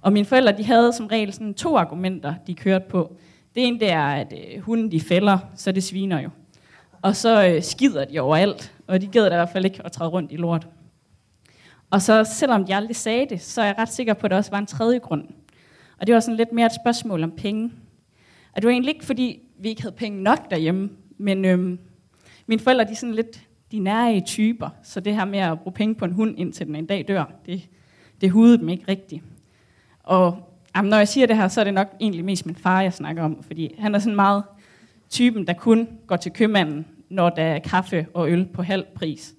Og 0.02 0.12
mine 0.12 0.26
forældre 0.26 0.56
de 0.56 0.64
havde 0.64 0.92
som 0.92 1.06
regel 1.06 1.32
sådan 1.32 1.54
to 1.54 1.76
argumenter, 1.76 2.34
de 2.46 2.54
kørte 2.54 2.84
på. 2.88 3.16
Det 3.54 3.66
ene 3.66 3.80
det 3.80 3.90
er, 3.90 4.06
at 4.06 4.32
øh, 4.32 4.60
hunden 4.62 4.92
de 4.92 5.00
fælder, 5.00 5.38
så 5.54 5.72
det 5.72 5.82
sviner 5.82 6.20
jo. 6.20 6.30
Og 7.02 7.16
så 7.16 7.48
øh, 7.48 7.62
skider 7.62 8.04
de 8.04 8.20
overalt, 8.20 8.74
og 8.86 9.00
de 9.00 9.06
gider 9.06 9.26
i 9.26 9.36
hvert 9.36 9.50
fald 9.52 9.64
ikke 9.64 9.80
at 9.84 9.92
træde 9.92 10.10
rundt 10.10 10.32
i 10.32 10.36
lort. 10.36 10.68
Og 11.90 12.02
så 12.02 12.24
selvom 12.24 12.64
de 12.64 12.74
aldrig 12.74 12.96
sagde 12.96 13.26
det, 13.28 13.40
så 13.40 13.62
er 13.62 13.66
jeg 13.66 13.74
ret 13.78 13.88
sikker 13.88 14.14
på, 14.14 14.26
at 14.26 14.30
der 14.30 14.36
også 14.36 14.50
var 14.50 14.58
en 14.58 14.66
tredje 14.66 14.98
grund. 14.98 15.24
Og 15.98 16.06
det 16.06 16.14
var 16.14 16.20
sådan 16.20 16.36
lidt 16.36 16.52
mere 16.52 16.66
et 16.66 16.72
spørgsmål 16.82 17.22
om 17.22 17.30
penge. 17.30 17.72
Og 18.52 18.62
det 18.62 18.64
var 18.64 18.72
egentlig 18.72 18.94
ikke, 18.94 19.06
fordi 19.06 19.40
vi 19.58 19.68
ikke 19.68 19.82
havde 19.82 19.94
penge 19.94 20.22
nok 20.22 20.50
derhjemme, 20.50 20.90
men 21.18 21.44
øhm, 21.44 21.78
mine 22.46 22.60
forældre 22.60 22.84
de 22.84 22.90
er 22.90 22.96
sådan 22.96 23.14
lidt 23.14 23.40
de 23.72 23.78
nære 23.78 24.20
typer, 24.20 24.68
så 24.82 25.00
det 25.00 25.14
her 25.14 25.24
med 25.24 25.38
at 25.38 25.60
bruge 25.60 25.74
penge 25.74 25.94
på 25.94 26.04
en 26.04 26.12
hund, 26.12 26.38
indtil 26.38 26.66
den 26.66 26.76
en 26.76 26.86
dag 26.86 27.04
dør, 27.08 27.24
det, 27.46 27.68
det 28.20 28.30
hudede 28.30 28.58
dem 28.58 28.68
ikke 28.68 28.84
rigtigt. 28.88 29.24
Og 30.02 30.48
jamen, 30.76 30.90
når 30.90 30.96
jeg 30.96 31.08
siger 31.08 31.26
det 31.26 31.36
her, 31.36 31.48
så 31.48 31.60
er 31.60 31.64
det 31.64 31.74
nok 31.74 31.88
egentlig 32.00 32.24
mest 32.24 32.46
min 32.46 32.54
far, 32.54 32.82
jeg 32.82 32.92
snakker 32.92 33.22
om, 33.22 33.42
fordi 33.42 33.74
han 33.78 33.94
er 33.94 33.98
sådan 33.98 34.16
meget 34.16 34.44
typen, 35.10 35.46
der 35.46 35.52
kun 35.52 35.88
går 36.06 36.16
til 36.16 36.32
købmanden, 36.32 36.86
når 37.08 37.30
der 37.30 37.42
er 37.42 37.58
kaffe 37.58 38.06
og 38.14 38.30
øl 38.30 38.46
på 38.46 38.62
halv 38.62 38.84
pris. 38.94 39.34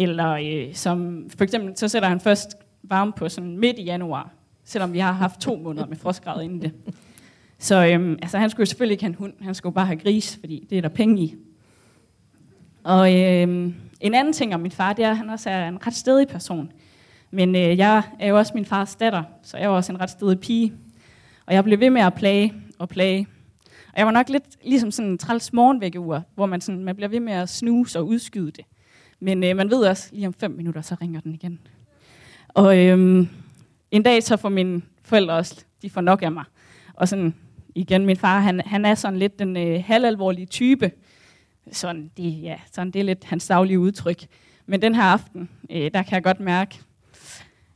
Eller 0.00 0.30
øh, 0.32 0.74
som 0.74 1.26
for 1.36 1.44
eksempel, 1.44 1.76
så 1.76 1.88
sætter 1.88 2.08
han 2.08 2.20
først 2.20 2.56
varme 2.82 3.12
på 3.12 3.28
sådan 3.28 3.58
midt 3.58 3.78
i 3.78 3.82
januar, 3.82 4.30
selvom 4.64 4.92
vi 4.92 4.98
har 4.98 5.12
haft 5.12 5.40
to 5.40 5.56
måneder 5.56 5.86
med 5.86 5.96
frostgrader 5.96 6.40
inden 6.40 6.62
det. 6.62 6.72
Så 7.58 7.86
øhm, 7.86 8.18
altså, 8.22 8.38
han 8.38 8.50
skulle 8.50 8.62
jo 8.62 8.66
selvfølgelig 8.66 8.92
ikke 8.92 9.04
have 9.04 9.08
en 9.08 9.14
hund, 9.14 9.32
han 9.40 9.54
skulle 9.54 9.74
bare 9.74 9.86
have 9.86 9.98
gris, 9.98 10.36
fordi 10.40 10.66
det 10.70 10.78
er 10.78 10.82
der 10.82 10.88
penge 10.88 11.22
i. 11.22 11.34
Og 12.84 13.14
øhm, 13.14 13.74
en 14.00 14.14
anden 14.14 14.32
ting 14.32 14.54
om 14.54 14.60
min 14.60 14.70
far, 14.70 14.92
det 14.92 15.04
er, 15.04 15.10
at 15.10 15.16
han 15.16 15.30
også 15.30 15.50
er 15.50 15.68
en 15.68 15.86
ret 15.86 15.94
stedig 15.94 16.28
person. 16.28 16.72
Men 17.30 17.56
øh, 17.56 17.78
jeg 17.78 18.02
er 18.18 18.28
jo 18.28 18.38
også 18.38 18.52
min 18.54 18.64
fars 18.64 18.96
datter, 18.96 19.22
så 19.42 19.56
jeg 19.56 19.64
er 19.64 19.68
også 19.68 19.92
en 19.92 20.00
ret 20.00 20.10
stedig 20.10 20.40
pige. 20.40 20.72
Og 21.46 21.54
jeg 21.54 21.64
blev 21.64 21.80
ved 21.80 21.90
med 21.90 22.02
at 22.02 22.14
plage 22.14 22.54
og 22.78 22.88
plage. 22.88 23.26
Og 23.66 23.98
jeg 23.98 24.06
var 24.06 24.12
nok 24.12 24.28
lidt 24.28 24.44
ligesom 24.64 24.90
sådan 24.90 25.10
en 25.10 25.18
træls 25.18 25.52
morgenvækkeur, 25.52 26.22
hvor 26.34 26.46
man, 26.46 26.60
sådan, 26.60 26.84
man 26.84 26.96
bliver 26.96 27.08
ved 27.08 27.20
med 27.20 27.32
at 27.32 27.48
snuse 27.48 27.98
og 27.98 28.06
udskyde 28.06 28.50
det. 28.50 28.64
Men 29.20 29.44
øh, 29.44 29.56
man 29.56 29.70
ved 29.70 29.78
også, 29.86 30.08
lige 30.12 30.26
om 30.26 30.34
fem 30.34 30.50
minutter, 30.50 30.82
så 30.82 30.96
ringer 31.02 31.20
den 31.20 31.34
igen. 31.34 31.60
Og 32.48 32.78
øh, 32.78 33.26
en 33.90 34.02
dag 34.02 34.22
så 34.22 34.36
får 34.36 34.48
mine 34.48 34.82
forældre 35.02 35.34
også, 35.34 35.64
de 35.82 35.90
får 35.90 36.00
nok 36.00 36.22
af 36.22 36.32
mig. 36.32 36.44
Og 36.94 37.08
sådan, 37.08 37.34
igen, 37.74 38.06
min 38.06 38.16
far, 38.16 38.40
han, 38.40 38.60
han 38.66 38.84
er 38.84 38.94
sådan 38.94 39.18
lidt 39.18 39.38
den 39.38 39.56
øh, 39.56 39.84
halvalvorlige 39.86 40.46
type. 40.46 40.90
Sådan 41.72 42.10
det, 42.16 42.42
ja, 42.42 42.56
sådan, 42.72 42.90
det 42.90 43.00
er 43.00 43.04
lidt 43.04 43.24
hans 43.24 43.46
daglige 43.46 43.78
udtryk. 43.78 44.26
Men 44.66 44.82
den 44.82 44.94
her 44.94 45.02
aften, 45.02 45.48
øh, 45.70 45.90
der 45.94 46.02
kan 46.02 46.14
jeg 46.14 46.22
godt 46.22 46.40
mærke, 46.40 46.78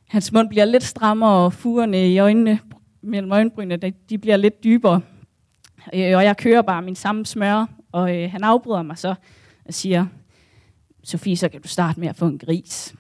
hans 0.09 0.33
mund 0.33 0.49
bliver 0.49 0.65
lidt 0.65 0.83
strammere, 0.83 1.31
og 1.31 1.53
fugerne 1.53 2.13
i 2.13 2.19
øjnene, 2.19 2.59
mellem 3.03 3.33
øjenbrynene, 3.33 3.77
de, 3.77 3.93
de 4.11 4.19
bliver 4.19 4.37
lidt 4.37 4.65
dybere. 4.65 5.01
Øh, 5.95 6.17
og 6.17 6.25
jeg 6.25 6.37
kører 6.37 6.63
bare 6.63 6.83
min 6.83 6.97
samme 6.97 7.27
smør, 7.27 7.67
og 7.93 8.17
øh, 8.17 8.31
han 8.31 8.45
afbryder 8.45 8.83
mig 8.83 8.99
så 8.99 9.15
og 9.65 9.75
siger, 9.75 10.07
Sofie, 11.03 11.37
så 11.37 11.49
kan 11.49 11.63
du 11.63 11.69
starte 11.69 12.01
med 12.01 12.09
at 12.09 12.17
få 12.17 12.27
en 12.27 12.39
gris. 12.39 12.95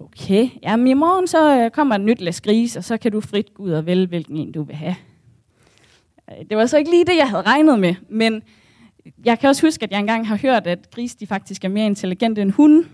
Okay, 0.00 0.48
jamen 0.62 0.86
i 0.86 0.94
morgen 0.94 1.26
så 1.26 1.60
øh, 1.60 1.70
kommer 1.70 1.94
et 1.94 2.00
nyt 2.00 2.20
læs 2.20 2.40
gris, 2.40 2.76
og 2.76 2.84
så 2.84 2.96
kan 2.96 3.12
du 3.12 3.20
frit 3.20 3.54
gå 3.54 3.62
ud 3.62 3.70
og 3.70 3.86
vælge, 3.86 4.06
hvilken 4.06 4.36
en 4.36 4.52
du 4.52 4.62
vil 4.62 4.76
have. 4.76 4.96
Øh, 6.30 6.44
det 6.50 6.56
var 6.56 6.66
så 6.66 6.76
ikke 6.78 6.90
lige 6.90 7.04
det, 7.04 7.16
jeg 7.16 7.28
havde 7.28 7.42
regnet 7.42 7.78
med, 7.78 7.94
men 8.08 8.42
jeg 9.24 9.38
kan 9.38 9.48
også 9.48 9.66
huske, 9.66 9.82
at 9.82 9.90
jeg 9.90 10.00
engang 10.00 10.28
har 10.28 10.36
hørt, 10.36 10.66
at 10.66 10.90
gris 10.90 11.14
de 11.14 11.26
faktisk 11.26 11.64
er 11.64 11.68
mere 11.68 11.86
intelligente 11.86 12.42
end 12.42 12.50
hunde. 12.50 12.88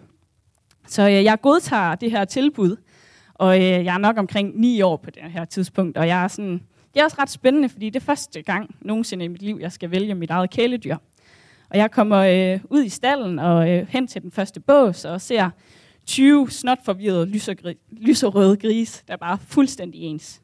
Så 0.86 1.02
øh, 1.02 1.24
jeg 1.24 1.40
godtager 1.40 1.94
det 1.94 2.10
her 2.10 2.24
tilbud, 2.24 2.76
og 3.34 3.56
øh, 3.56 3.62
jeg 3.62 3.94
er 3.94 3.98
nok 3.98 4.18
omkring 4.18 4.60
9 4.60 4.82
år 4.82 4.96
på 4.96 5.10
det 5.10 5.22
her 5.22 5.44
tidspunkt, 5.44 5.96
og 5.96 6.08
jeg 6.08 6.24
er 6.24 6.28
sådan, 6.28 6.62
det 6.94 7.00
er 7.00 7.04
også 7.04 7.16
ret 7.18 7.30
spændende, 7.30 7.68
fordi 7.68 7.90
det 7.90 8.00
er 8.00 8.04
første 8.04 8.42
gang 8.42 8.74
nogensinde 8.80 9.24
i 9.24 9.28
mit 9.28 9.42
liv, 9.42 9.58
jeg 9.60 9.72
skal 9.72 9.90
vælge 9.90 10.14
mit 10.14 10.30
eget 10.30 10.50
kæledyr. 10.50 10.96
Og 11.70 11.78
jeg 11.78 11.90
kommer 11.90 12.18
øh, 12.18 12.60
ud 12.70 12.84
i 12.84 12.88
stallen 12.88 13.38
og 13.38 13.70
øh, 13.70 13.86
hen 13.88 14.06
til 14.06 14.22
den 14.22 14.30
første 14.30 14.60
bås 14.60 15.04
og 15.04 15.20
ser 15.20 15.50
20 16.06 16.50
snotforvirrede 16.50 17.26
lyserøde 17.90 18.56
gris, 18.56 19.04
der 19.06 19.12
er 19.12 19.16
bare 19.16 19.38
fuldstændig 19.38 20.00
ens. 20.00 20.42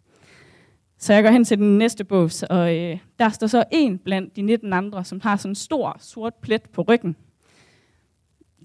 Så 0.99 1.13
jeg 1.13 1.23
går 1.23 1.31
hen 1.31 1.45
til 1.45 1.59
den 1.59 1.79
næste 1.79 2.05
bås, 2.05 2.43
og 2.43 2.77
øh, 2.77 2.99
der 3.19 3.29
står 3.29 3.47
så 3.47 3.65
en 3.73 3.99
blandt 3.99 4.37
de 4.37 4.43
19 4.43 4.73
andre, 4.73 5.05
som 5.05 5.21
har 5.21 5.37
sådan 5.37 5.51
en 5.51 5.55
stor 5.55 5.97
sort 6.01 6.35
plet 6.35 6.63
på 6.63 6.83
ryggen. 6.83 7.17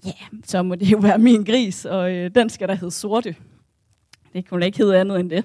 Ja, 0.04 0.10
yeah, 0.10 0.42
så 0.44 0.62
må 0.62 0.74
det 0.74 0.92
jo 0.92 0.98
være 0.98 1.18
min 1.18 1.44
gris, 1.44 1.84
og 1.84 2.12
øh, 2.12 2.30
den 2.34 2.50
skal 2.50 2.68
der 2.68 2.74
hedde 2.74 2.90
Sorte. 2.90 3.36
Det 4.32 4.48
kunne 4.48 4.60
da 4.60 4.66
ikke 4.66 4.78
hedde 4.78 5.00
andet 5.00 5.20
end 5.20 5.30
det. 5.30 5.44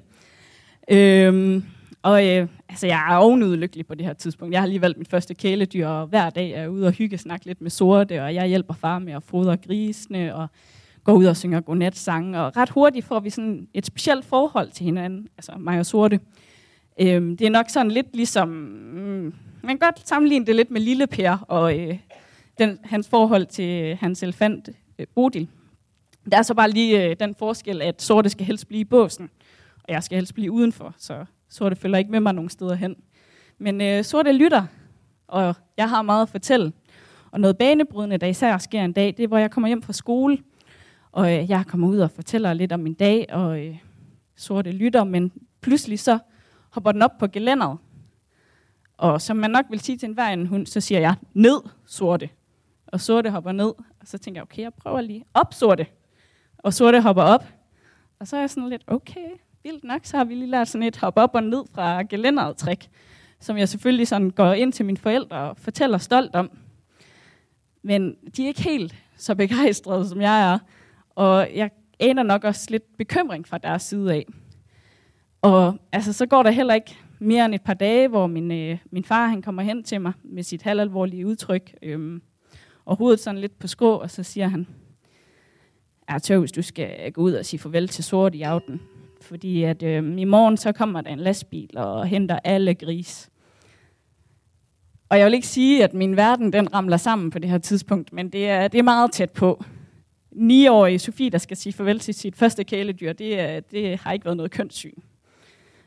Øhm, 0.91 1.63
og 2.07 2.27
øh, 2.27 2.47
altså, 2.69 2.87
jeg 2.87 3.13
er 3.13 3.17
ovenud 3.17 3.57
lykkelig 3.57 3.87
på 3.87 3.95
det 3.95 4.05
her 4.05 4.13
tidspunkt. 4.13 4.53
Jeg 4.53 4.61
har 4.61 4.67
lige 4.67 4.81
valgt 4.81 4.97
mit 4.97 5.07
første 5.07 5.33
kæledyr, 5.33 5.87
og 5.87 6.07
hver 6.07 6.29
dag 6.29 6.51
er 6.51 6.59
jeg 6.59 6.69
ude 6.69 6.87
og 6.87 6.91
hygge 6.91 7.17
snakke 7.17 7.45
lidt 7.45 7.61
med 7.61 7.69
sorte, 7.69 8.23
og 8.23 8.35
jeg 8.35 8.47
hjælper 8.47 8.73
far 8.73 8.99
med 8.99 9.13
at 9.13 9.23
fodre 9.23 9.57
grisene, 9.57 10.35
og 10.35 10.47
går 11.03 11.13
ud 11.13 11.25
og 11.25 11.37
synger 11.37 11.61
godnat-sange. 11.61 12.41
Og 12.41 12.57
ret 12.57 12.69
hurtigt 12.69 13.05
får 13.05 13.19
vi 13.19 13.29
sådan 13.29 13.67
et 13.73 13.85
specielt 13.85 14.25
forhold 14.25 14.71
til 14.71 14.85
hinanden, 14.85 15.27
altså 15.37 15.51
mig 15.57 15.79
og 15.79 15.85
sorte. 15.85 16.19
Øhm, 17.01 17.37
det 17.37 17.47
er 17.47 17.51
nok 17.51 17.69
sådan 17.69 17.91
lidt 17.91 18.15
ligesom, 18.15 18.47
mm, 18.49 19.33
man 19.63 19.77
kan 19.77 19.79
godt 19.79 20.07
sammenligne 20.07 20.45
det 20.45 20.55
lidt 20.55 20.71
med 20.71 20.81
Lille 20.81 21.07
Per 21.07 21.37
og 21.47 21.79
øh, 21.79 21.97
den, 22.57 22.79
hans 22.83 23.09
forhold 23.09 23.45
til 23.45 23.83
øh, 23.83 23.97
hans 23.99 24.23
elefant 24.23 24.69
øh, 24.99 25.05
Bodil. 25.15 25.47
Der 26.31 26.37
er 26.37 26.41
så 26.41 26.53
bare 26.53 26.69
lige 26.69 27.05
øh, 27.05 27.15
den 27.19 27.35
forskel, 27.35 27.81
at 27.81 28.01
sorte 28.01 28.29
skal 28.29 28.45
helst 28.45 28.67
blive 28.67 28.81
i 28.81 28.85
båsen, 28.85 29.29
og 29.83 29.93
jeg 29.93 30.03
skal 30.03 30.15
helst 30.15 30.33
blive 30.33 30.51
udenfor, 30.51 30.95
så 30.97 31.25
sorte 31.49 31.75
følger 31.75 31.97
ikke 31.97 32.11
med 32.11 32.19
mig 32.19 32.33
nogen 32.33 32.49
steder 32.49 32.75
hen. 32.75 32.95
Men 33.57 33.81
øh, 33.81 34.03
sorte 34.03 34.31
lytter, 34.31 34.63
og 35.27 35.55
jeg 35.77 35.89
har 35.89 36.01
meget 36.01 36.21
at 36.21 36.29
fortælle. 36.29 36.73
Og 37.31 37.39
noget 37.39 37.57
banebrydende, 37.57 38.17
der 38.17 38.27
især 38.27 38.57
sker 38.57 38.85
en 38.85 38.93
dag, 38.93 39.13
det 39.17 39.23
er, 39.23 39.27
hvor 39.27 39.37
jeg 39.37 39.51
kommer 39.51 39.67
hjem 39.67 39.81
fra 39.81 39.93
skole, 39.93 40.37
og 41.11 41.33
øh, 41.33 41.49
jeg 41.49 41.65
kommer 41.67 41.87
ud 41.87 41.99
og 41.99 42.11
fortæller 42.11 42.53
lidt 42.53 42.71
om 42.71 42.79
min 42.79 42.93
dag, 42.93 43.25
og 43.29 43.65
øh, 43.65 43.77
sorte 44.35 44.71
lytter, 44.71 45.03
men 45.03 45.31
pludselig 45.61 45.99
så 45.99 46.19
hopper 46.69 46.91
den 46.91 47.01
op 47.01 47.17
på 47.19 47.27
gelænderet. 47.27 47.77
Og 48.97 49.21
som 49.21 49.37
man 49.37 49.51
nok 49.51 49.65
vil 49.69 49.79
sige 49.79 49.97
til 49.97 50.07
enhver 50.09 50.27
en 50.27 50.47
hund, 50.47 50.65
så 50.65 50.81
siger 50.81 50.99
jeg, 50.99 51.15
ned, 51.33 51.61
sorte. 51.85 52.29
Og 52.87 53.01
sorte 53.01 53.29
hopper 53.29 53.51
ned, 53.51 53.73
og 53.99 54.05
så 54.05 54.17
tænker 54.17 54.39
jeg, 54.39 54.43
okay, 54.43 54.61
jeg 54.61 54.73
prøver 54.73 55.01
lige 55.01 55.25
op, 55.33 55.53
sorte. 55.53 55.85
Og 56.57 56.73
sorte 56.73 57.01
hopper 57.01 57.23
op. 57.23 57.45
Og 58.19 58.27
så 58.27 58.35
er 58.35 58.39
jeg 58.39 58.49
sådan 58.49 58.69
lidt, 58.69 58.83
okay, 58.87 59.27
vildt 59.67 59.83
nok, 59.83 60.01
så 60.03 60.17
har 60.17 60.23
vi 60.23 60.35
lige 60.35 60.51
lært 60.51 60.67
sådan 60.67 60.87
et 60.87 60.97
hop 60.97 61.13
op 61.17 61.35
og 61.35 61.43
ned 61.43 61.63
fra 61.73 62.01
gelænderet 62.01 62.57
trick, 62.57 62.87
som 63.39 63.57
jeg 63.57 63.69
selvfølgelig 63.69 64.07
sådan 64.07 64.29
går 64.29 64.53
ind 64.53 64.73
til 64.73 64.85
mine 64.85 64.97
forældre 64.97 65.37
og 65.37 65.57
fortæller 65.57 65.97
stolt 65.97 66.35
om. 66.35 66.49
Men 67.81 68.15
de 68.37 68.43
er 68.43 68.47
ikke 68.47 68.63
helt 68.63 68.95
så 69.17 69.35
begejstrede, 69.35 70.09
som 70.09 70.21
jeg 70.21 70.53
er. 70.53 70.59
Og 71.09 71.47
jeg 71.55 71.69
aner 71.99 72.23
nok 72.23 72.43
også 72.43 72.67
lidt 72.69 72.97
bekymring 72.97 73.47
fra 73.47 73.57
deres 73.57 73.81
side 73.81 74.13
af. 74.13 74.25
Og 75.41 75.77
altså, 75.91 76.13
så 76.13 76.25
går 76.25 76.43
der 76.43 76.51
heller 76.51 76.73
ikke 76.73 76.97
mere 77.19 77.45
end 77.45 77.55
et 77.55 77.61
par 77.61 77.73
dage, 77.73 78.07
hvor 78.07 78.27
min, 78.27 78.51
øh, 78.51 78.77
min 78.91 79.03
far 79.03 79.27
han 79.27 79.41
kommer 79.41 79.61
hen 79.61 79.83
til 79.83 80.01
mig 80.01 80.13
med 80.23 80.43
sit 80.43 80.61
halvalvorlige 80.61 81.27
udtryk, 81.27 81.75
øh, 81.81 82.21
og 82.85 82.97
hovedet 82.97 83.19
sådan 83.19 83.41
lidt 83.41 83.59
på 83.59 83.67
skrå, 83.67 83.91
og 83.91 84.11
så 84.11 84.23
siger 84.23 84.47
han, 84.47 84.67
ja, 86.09 86.19
Tøvs, 86.19 86.51
du 86.51 86.61
skal 86.61 87.11
gå 87.11 87.21
ud 87.21 87.33
og 87.33 87.45
sige 87.45 87.59
farvel 87.59 87.87
til 87.87 88.03
sort 88.03 88.35
i 88.35 88.41
aften. 88.41 88.81
Fordi 89.27 89.63
at 89.63 89.83
øh, 89.83 90.19
i 90.19 90.23
morgen, 90.23 90.57
så 90.57 90.71
kommer 90.71 91.01
der 91.01 91.09
en 91.09 91.19
lastbil 91.19 91.77
og 91.77 92.07
henter 92.07 92.39
alle 92.43 92.75
gris. 92.75 93.29
Og 95.09 95.19
jeg 95.19 95.25
vil 95.25 95.33
ikke 95.33 95.47
sige, 95.47 95.83
at 95.83 95.93
min 95.93 96.17
verden 96.17 96.53
den 96.53 96.73
ramler 96.73 96.97
sammen 96.97 97.29
på 97.29 97.39
det 97.39 97.49
her 97.49 97.57
tidspunkt, 97.57 98.13
men 98.13 98.29
det 98.29 98.49
er, 98.49 98.67
det 98.67 98.79
er 98.79 98.83
meget 98.83 99.11
tæt 99.11 99.31
på. 99.31 99.63
9-årige 100.35 100.99
Sofie, 100.99 101.29
der 101.29 101.37
skal 101.37 101.57
sige 101.57 101.73
farvel 101.73 101.99
til 101.99 102.13
sit 102.13 102.35
første 102.35 102.63
kæledyr, 102.63 103.13
det, 103.13 103.71
det 103.71 103.99
har 103.99 104.11
ikke 104.11 104.25
været 104.25 104.37
noget 104.37 104.51
kønssyn. 104.51 104.93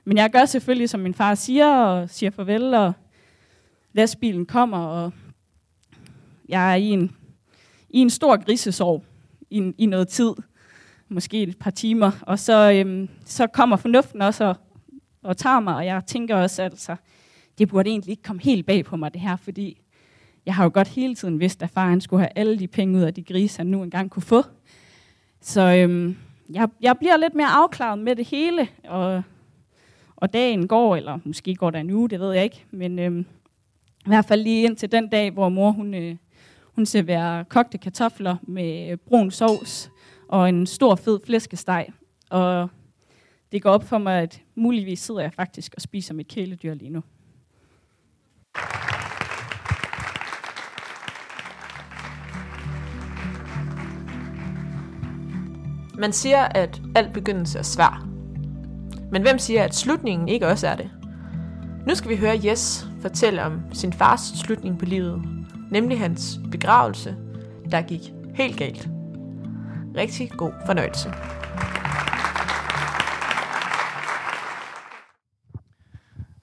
Men 0.05 0.17
jeg 0.17 0.31
gør 0.31 0.45
selvfølgelig, 0.45 0.91
som 0.91 1.01
min 1.01 1.15
far 1.15 1.35
siger, 1.35 1.77
og 1.77 2.11
siger 2.11 2.31
farvel, 2.31 2.75
og 2.75 2.93
lastbilen 3.93 4.47
kommer, 4.47 4.79
og 4.79 5.13
jeg 6.49 6.73
er 6.73 6.77
i 6.77 6.89
en, 6.89 7.17
i 7.91 7.99
en 7.99 8.11
stor 8.11 8.45
grisesorg 8.45 9.05
i, 9.51 9.73
i 9.79 9.87
noget 9.87 10.09
tid, 10.09 10.33
måske 11.11 11.43
et 11.43 11.59
par 11.59 11.71
timer, 11.71 12.11
og 12.23 12.39
så, 12.39 12.73
øhm, 12.73 13.09
så 13.25 13.47
kommer 13.47 13.77
fornuften 13.77 14.23
også 14.23 14.45
og, 14.45 14.57
og 15.23 15.37
tager 15.37 15.61
mig, 15.61 15.77
og 15.77 15.87
jeg 15.87 16.03
tænker 16.07 16.37
også, 16.37 16.63
altså, 16.63 16.97
det 17.59 17.69
burde 17.69 17.91
egentlig 17.91 18.11
ikke 18.11 18.23
komme 18.23 18.43
helt 18.43 18.67
bag 18.67 18.85
på 18.85 18.97
mig, 18.97 19.13
det 19.13 19.21
her, 19.21 19.37
fordi 19.37 19.81
jeg 20.47 20.55
har 20.55 20.65
jo 20.65 20.71
godt 20.75 20.89
hele 20.89 21.15
tiden 21.15 21.41
vidst, 21.41 21.63
at 21.63 21.71
far 21.71 21.89
han 21.89 22.01
skulle 22.01 22.21
have 22.21 22.31
alle 22.37 22.59
de 22.59 22.69
penge 22.69 22.99
ud 22.99 23.03
af 23.03 23.15
de 23.15 23.23
grise, 23.23 23.59
han 23.59 23.67
nu 23.67 23.83
engang 23.83 24.11
kunne 24.11 24.23
få. 24.23 24.43
Så 25.41 25.61
øhm, 25.61 26.17
jeg, 26.51 26.69
jeg 26.81 26.99
bliver 26.99 27.17
lidt 27.17 27.35
mere 27.35 27.49
afklaret 27.49 27.99
med 27.99 28.17
det 28.17 28.27
hele, 28.27 28.69
og 28.89 29.23
og 30.21 30.33
dagen 30.33 30.69
går, 30.69 30.97
eller 30.97 31.19
måske 31.25 31.55
går 31.55 31.71
der 31.71 31.79
en 31.79 31.91
uge, 31.91 32.09
det 32.09 32.21
ved 32.21 32.33
jeg 32.33 32.45
ikke, 32.45 32.65
men 32.71 32.99
øhm, 32.99 33.27
i 34.07 34.09
hvert 34.09 34.25
fald 34.25 34.43
lige 34.43 34.65
ind 34.65 34.77
til 34.77 34.93
den 34.93 35.09
dag, 35.09 35.31
hvor 35.31 35.49
mor 35.49 35.71
hun, 35.71 35.95
øh, 35.95 36.17
hun 36.75 36.87
serverer 36.87 37.43
kogte 37.43 37.79
kartofler 37.79 38.37
med 38.43 38.97
brun 38.97 39.31
sovs 39.31 39.91
og 40.31 40.49
en 40.49 40.67
stor 40.67 40.95
fed 40.95 41.21
flæskesteg. 41.27 41.87
Og 42.31 42.69
det 43.53 43.63
går 43.63 43.71
op 43.71 43.85
for 43.85 43.99
mig, 43.99 44.23
at 44.23 44.43
muligvis 44.55 45.01
sidder 45.01 45.21
jeg 45.21 45.33
faktisk 45.33 45.75
og 45.77 45.83
spiser 45.83 46.15
mit 46.15 46.29
kæledyr 46.29 46.75
lige 46.75 46.91
nu. 46.91 47.03
Man 55.99 56.13
siger, 56.13 56.43
at 56.43 56.83
alt 56.95 57.13
begyndelse 57.13 57.59
er 57.59 57.63
svær. 57.63 58.07
Men 59.13 59.23
hvem 59.23 59.39
siger, 59.39 59.65
at 59.65 59.75
slutningen 59.75 60.29
ikke 60.29 60.47
også 60.47 60.67
er 60.67 60.77
det? 60.77 60.91
Nu 61.87 61.95
skal 61.95 62.11
vi 62.11 62.17
høre 62.17 62.41
Jes 62.45 62.87
fortælle 63.01 63.43
om 63.43 63.61
sin 63.73 63.93
fars 63.93 64.21
slutning 64.21 64.79
på 64.79 64.85
livet, 64.85 65.23
nemlig 65.71 65.99
hans 65.99 66.41
begravelse, 66.51 67.17
der 67.71 67.83
gik 67.83 68.13
helt 68.35 68.57
galt. 68.57 69.00
Rigtig 69.97 70.31
god 70.31 70.53
fornøjelse. 70.67 71.09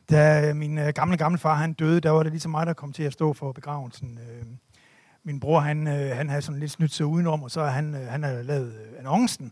Da 0.09 0.49
øh, 0.49 0.55
min 0.55 0.77
øh, 0.77 0.93
gamle, 0.95 1.17
gamle 1.17 1.37
far 1.37 1.55
han 1.55 1.73
døde, 1.73 2.01
der 2.01 2.09
var 2.09 2.23
det 2.23 2.31
ligesom 2.31 2.51
mig, 2.51 2.65
der 2.65 2.73
kom 2.73 2.93
til 2.93 3.03
at 3.03 3.13
stå 3.13 3.33
for 3.33 3.51
begravelsen. 3.51 4.19
Øh, 4.29 4.45
min 5.23 5.39
bror, 5.39 5.59
han, 5.59 5.87
øh, 5.87 6.15
han 6.15 6.29
havde 6.29 6.41
sådan 6.41 6.59
lidt 6.59 6.71
snydt 6.71 6.91
sig 6.91 7.05
udenom, 7.05 7.43
og 7.43 7.51
så 7.51 7.63
han, 7.63 7.95
øh, 7.95 8.01
han 8.01 8.23
havde 8.23 8.43
lavet 8.43 8.73
øh, 8.73 8.99
annoncen, 8.99 9.51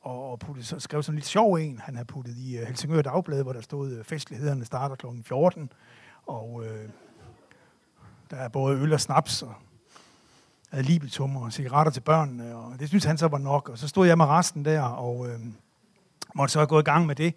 og 0.00 0.38
puttet, 0.38 0.66
så 0.66 0.80
skrev 0.80 1.02
sådan 1.02 1.14
en 1.14 1.18
lidt 1.18 1.26
sjov 1.26 1.54
en, 1.54 1.78
han 1.78 1.94
havde 1.94 2.06
puttet 2.06 2.36
i 2.36 2.56
Helsingør 2.66 3.02
Dagblad, 3.02 3.42
hvor 3.42 3.52
der 3.52 3.60
stod, 3.60 4.04
festlighederne 4.04 4.64
starter 4.64 4.94
kl. 4.94 5.06
14, 5.24 5.72
og 6.26 6.64
øh, 6.64 6.88
der 8.30 8.36
er 8.36 8.48
både 8.48 8.78
øl 8.78 8.92
og 8.92 9.00
snaps, 9.00 9.42
og 9.42 9.54
ad 10.76 10.82
libitum 10.82 11.36
og 11.36 11.52
cigaretter 11.52 11.92
til 11.92 12.00
børnene, 12.00 12.56
og 12.56 12.80
det 12.80 12.88
synes 12.88 13.04
han 13.04 13.18
så 13.18 13.28
var 13.28 13.38
nok. 13.38 13.68
Og 13.68 13.78
så 13.78 13.88
stod 13.88 14.06
jeg 14.06 14.16
med 14.18 14.26
resten 14.26 14.64
der, 14.64 14.82
og 14.82 15.28
øh, 15.28 15.38
måtte 16.34 16.52
så 16.52 16.66
gå 16.66 16.78
i 16.78 16.82
gang 16.82 17.06
med 17.06 17.14
det. 17.14 17.34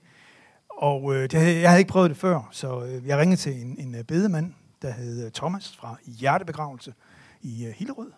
Og 0.81 1.15
øh, 1.15 1.22
det, 1.22 1.62
jeg 1.62 1.69
havde 1.69 1.79
ikke 1.79 1.91
prøvet 1.91 2.10
det 2.10 2.17
før, 2.17 2.50
så 2.51 2.84
øh, 2.84 3.08
jeg 3.08 3.17
ringede 3.17 3.41
til 3.41 3.62
en, 3.62 3.75
en 3.79 3.96
øh, 3.96 4.03
bedemand, 4.03 4.53
der 4.81 4.91
hed 4.91 5.25
øh, 5.25 5.31
Thomas 5.31 5.77
fra 5.77 5.96
Hjertebegravelse 6.05 6.93
i 7.41 7.65
øh, 7.65 7.74
Hillerød. 7.75 8.12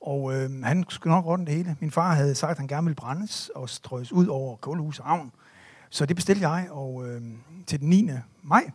Og 0.00 0.34
øh, 0.34 0.62
han 0.62 0.84
skulle 0.88 1.14
nok 1.14 1.26
ordne 1.26 1.46
det 1.46 1.54
hele. 1.54 1.76
Min 1.80 1.90
far 1.90 2.14
havde 2.14 2.34
sagt, 2.34 2.50
at 2.50 2.58
han 2.58 2.68
gerne 2.68 2.84
ville 2.84 2.96
brændes 2.96 3.50
og 3.54 3.68
strøs 3.68 4.12
ud 4.12 4.26
over 4.26 4.56
Kålehus 4.56 4.98
Havn. 4.98 5.32
Så 5.90 6.06
det 6.06 6.16
bestilte 6.16 6.48
jeg 6.48 6.68
og, 6.70 7.08
øh, 7.08 7.22
til 7.66 7.80
den 7.80 7.88
9. 7.88 8.10
maj 8.42 8.70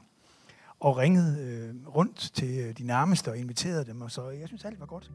og 0.80 0.98
ringede 0.98 1.40
øh, 1.42 1.96
rundt 1.96 2.32
til 2.34 2.60
øh, 2.60 2.78
de 2.78 2.84
nærmeste 2.84 3.30
og 3.32 3.38
inviterede 3.38 3.86
dem. 3.86 4.02
Og 4.02 4.12
så 4.12 4.30
jeg 4.30 4.48
synes, 4.48 4.66
alt 4.66 4.80
var 4.80 4.86
godt 4.86 5.12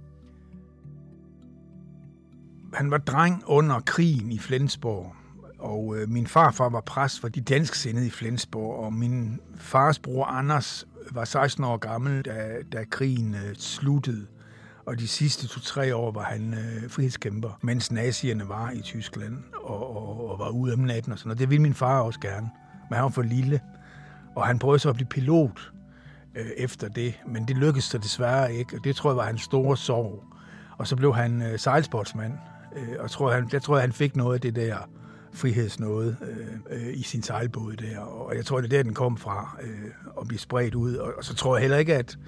han 2.74 2.90
var 2.90 2.98
dreng 2.98 3.42
under 3.46 3.80
krigen 3.80 4.32
i 4.32 4.38
Flensborg, 4.38 5.14
og 5.58 5.96
øh, 5.96 6.08
min 6.08 6.26
farfar 6.26 6.68
var 6.68 6.80
præst 6.80 7.20
for 7.20 7.28
de 7.28 7.40
dansksindede 7.40 8.06
i 8.06 8.10
Flensborg, 8.10 8.84
og 8.84 8.92
min 8.92 9.40
fars 9.56 9.98
bror 9.98 10.24
Anders 10.24 10.86
var 11.10 11.24
16 11.24 11.64
år 11.64 11.76
gammel, 11.76 12.22
da, 12.22 12.56
da 12.72 12.84
krigen 12.90 13.34
øh, 13.34 13.54
sluttede. 13.54 14.26
Og 14.86 14.98
de 14.98 15.08
sidste 15.08 15.46
to-tre 15.46 15.96
år 15.96 16.12
var 16.12 16.22
han 16.22 16.54
øh, 16.54 16.90
frihedskæmper, 16.90 17.58
mens 17.62 17.92
nazierne 17.92 18.48
var 18.48 18.70
i 18.70 18.80
Tyskland 18.80 19.38
og, 19.62 19.96
og, 19.96 20.30
og 20.30 20.38
var 20.38 20.48
ude 20.48 20.72
om 20.72 20.78
natten 20.78 21.12
og 21.12 21.18
sådan 21.18 21.28
noget. 21.28 21.38
Det 21.38 21.50
ville 21.50 21.62
min 21.62 21.74
far 21.74 22.00
også 22.00 22.20
gerne, 22.20 22.50
men 22.90 22.96
han 22.96 23.02
var 23.02 23.08
for 23.08 23.22
lille. 23.22 23.60
Og 24.36 24.46
han 24.46 24.58
prøvede 24.58 24.78
så 24.78 24.88
at 24.88 24.94
blive 24.94 25.08
pilot 25.08 25.72
øh, 26.34 26.46
efter 26.56 26.88
det, 26.88 27.14
men 27.26 27.48
det 27.48 27.56
lykkedes 27.56 27.84
så 27.84 27.98
desværre 27.98 28.54
ikke, 28.54 28.76
og 28.76 28.84
det 28.84 28.96
tror 28.96 29.10
jeg 29.10 29.16
var 29.16 29.24
hans 29.24 29.42
store 29.42 29.76
sorg. 29.76 30.24
Og 30.78 30.86
så 30.86 30.96
blev 30.96 31.14
han 31.14 31.42
øh, 31.42 31.58
sejlsportsmand, 31.58 32.32
øh, 32.76 32.96
og 32.98 33.10
tror, 33.10 33.32
han, 33.32 33.48
jeg 33.52 33.62
tror, 33.62 33.78
han 33.78 33.92
fik 33.92 34.16
noget 34.16 34.34
af 34.34 34.40
det 34.40 34.56
der 34.56 34.76
frihedsnåde 35.32 36.16
øh, 36.22 36.86
øh, 36.88 36.94
i 36.94 37.02
sin 37.02 37.22
sejlbåd 37.22 37.76
der, 37.76 38.00
og 38.00 38.36
jeg 38.36 38.44
tror, 38.46 38.60
det 38.60 38.72
er 38.72 38.76
der, 38.76 38.82
den 38.82 38.94
kom 38.94 39.16
fra, 39.16 39.56
øh, 39.62 39.90
og 40.16 40.28
blive 40.28 40.38
spredt 40.38 40.74
ud. 40.74 40.94
Og, 40.94 41.12
og 41.16 41.24
så 41.24 41.34
tror 41.34 41.56
jeg 41.56 41.60
heller 41.60 41.76
ikke, 41.76 41.94
at, 41.94 42.18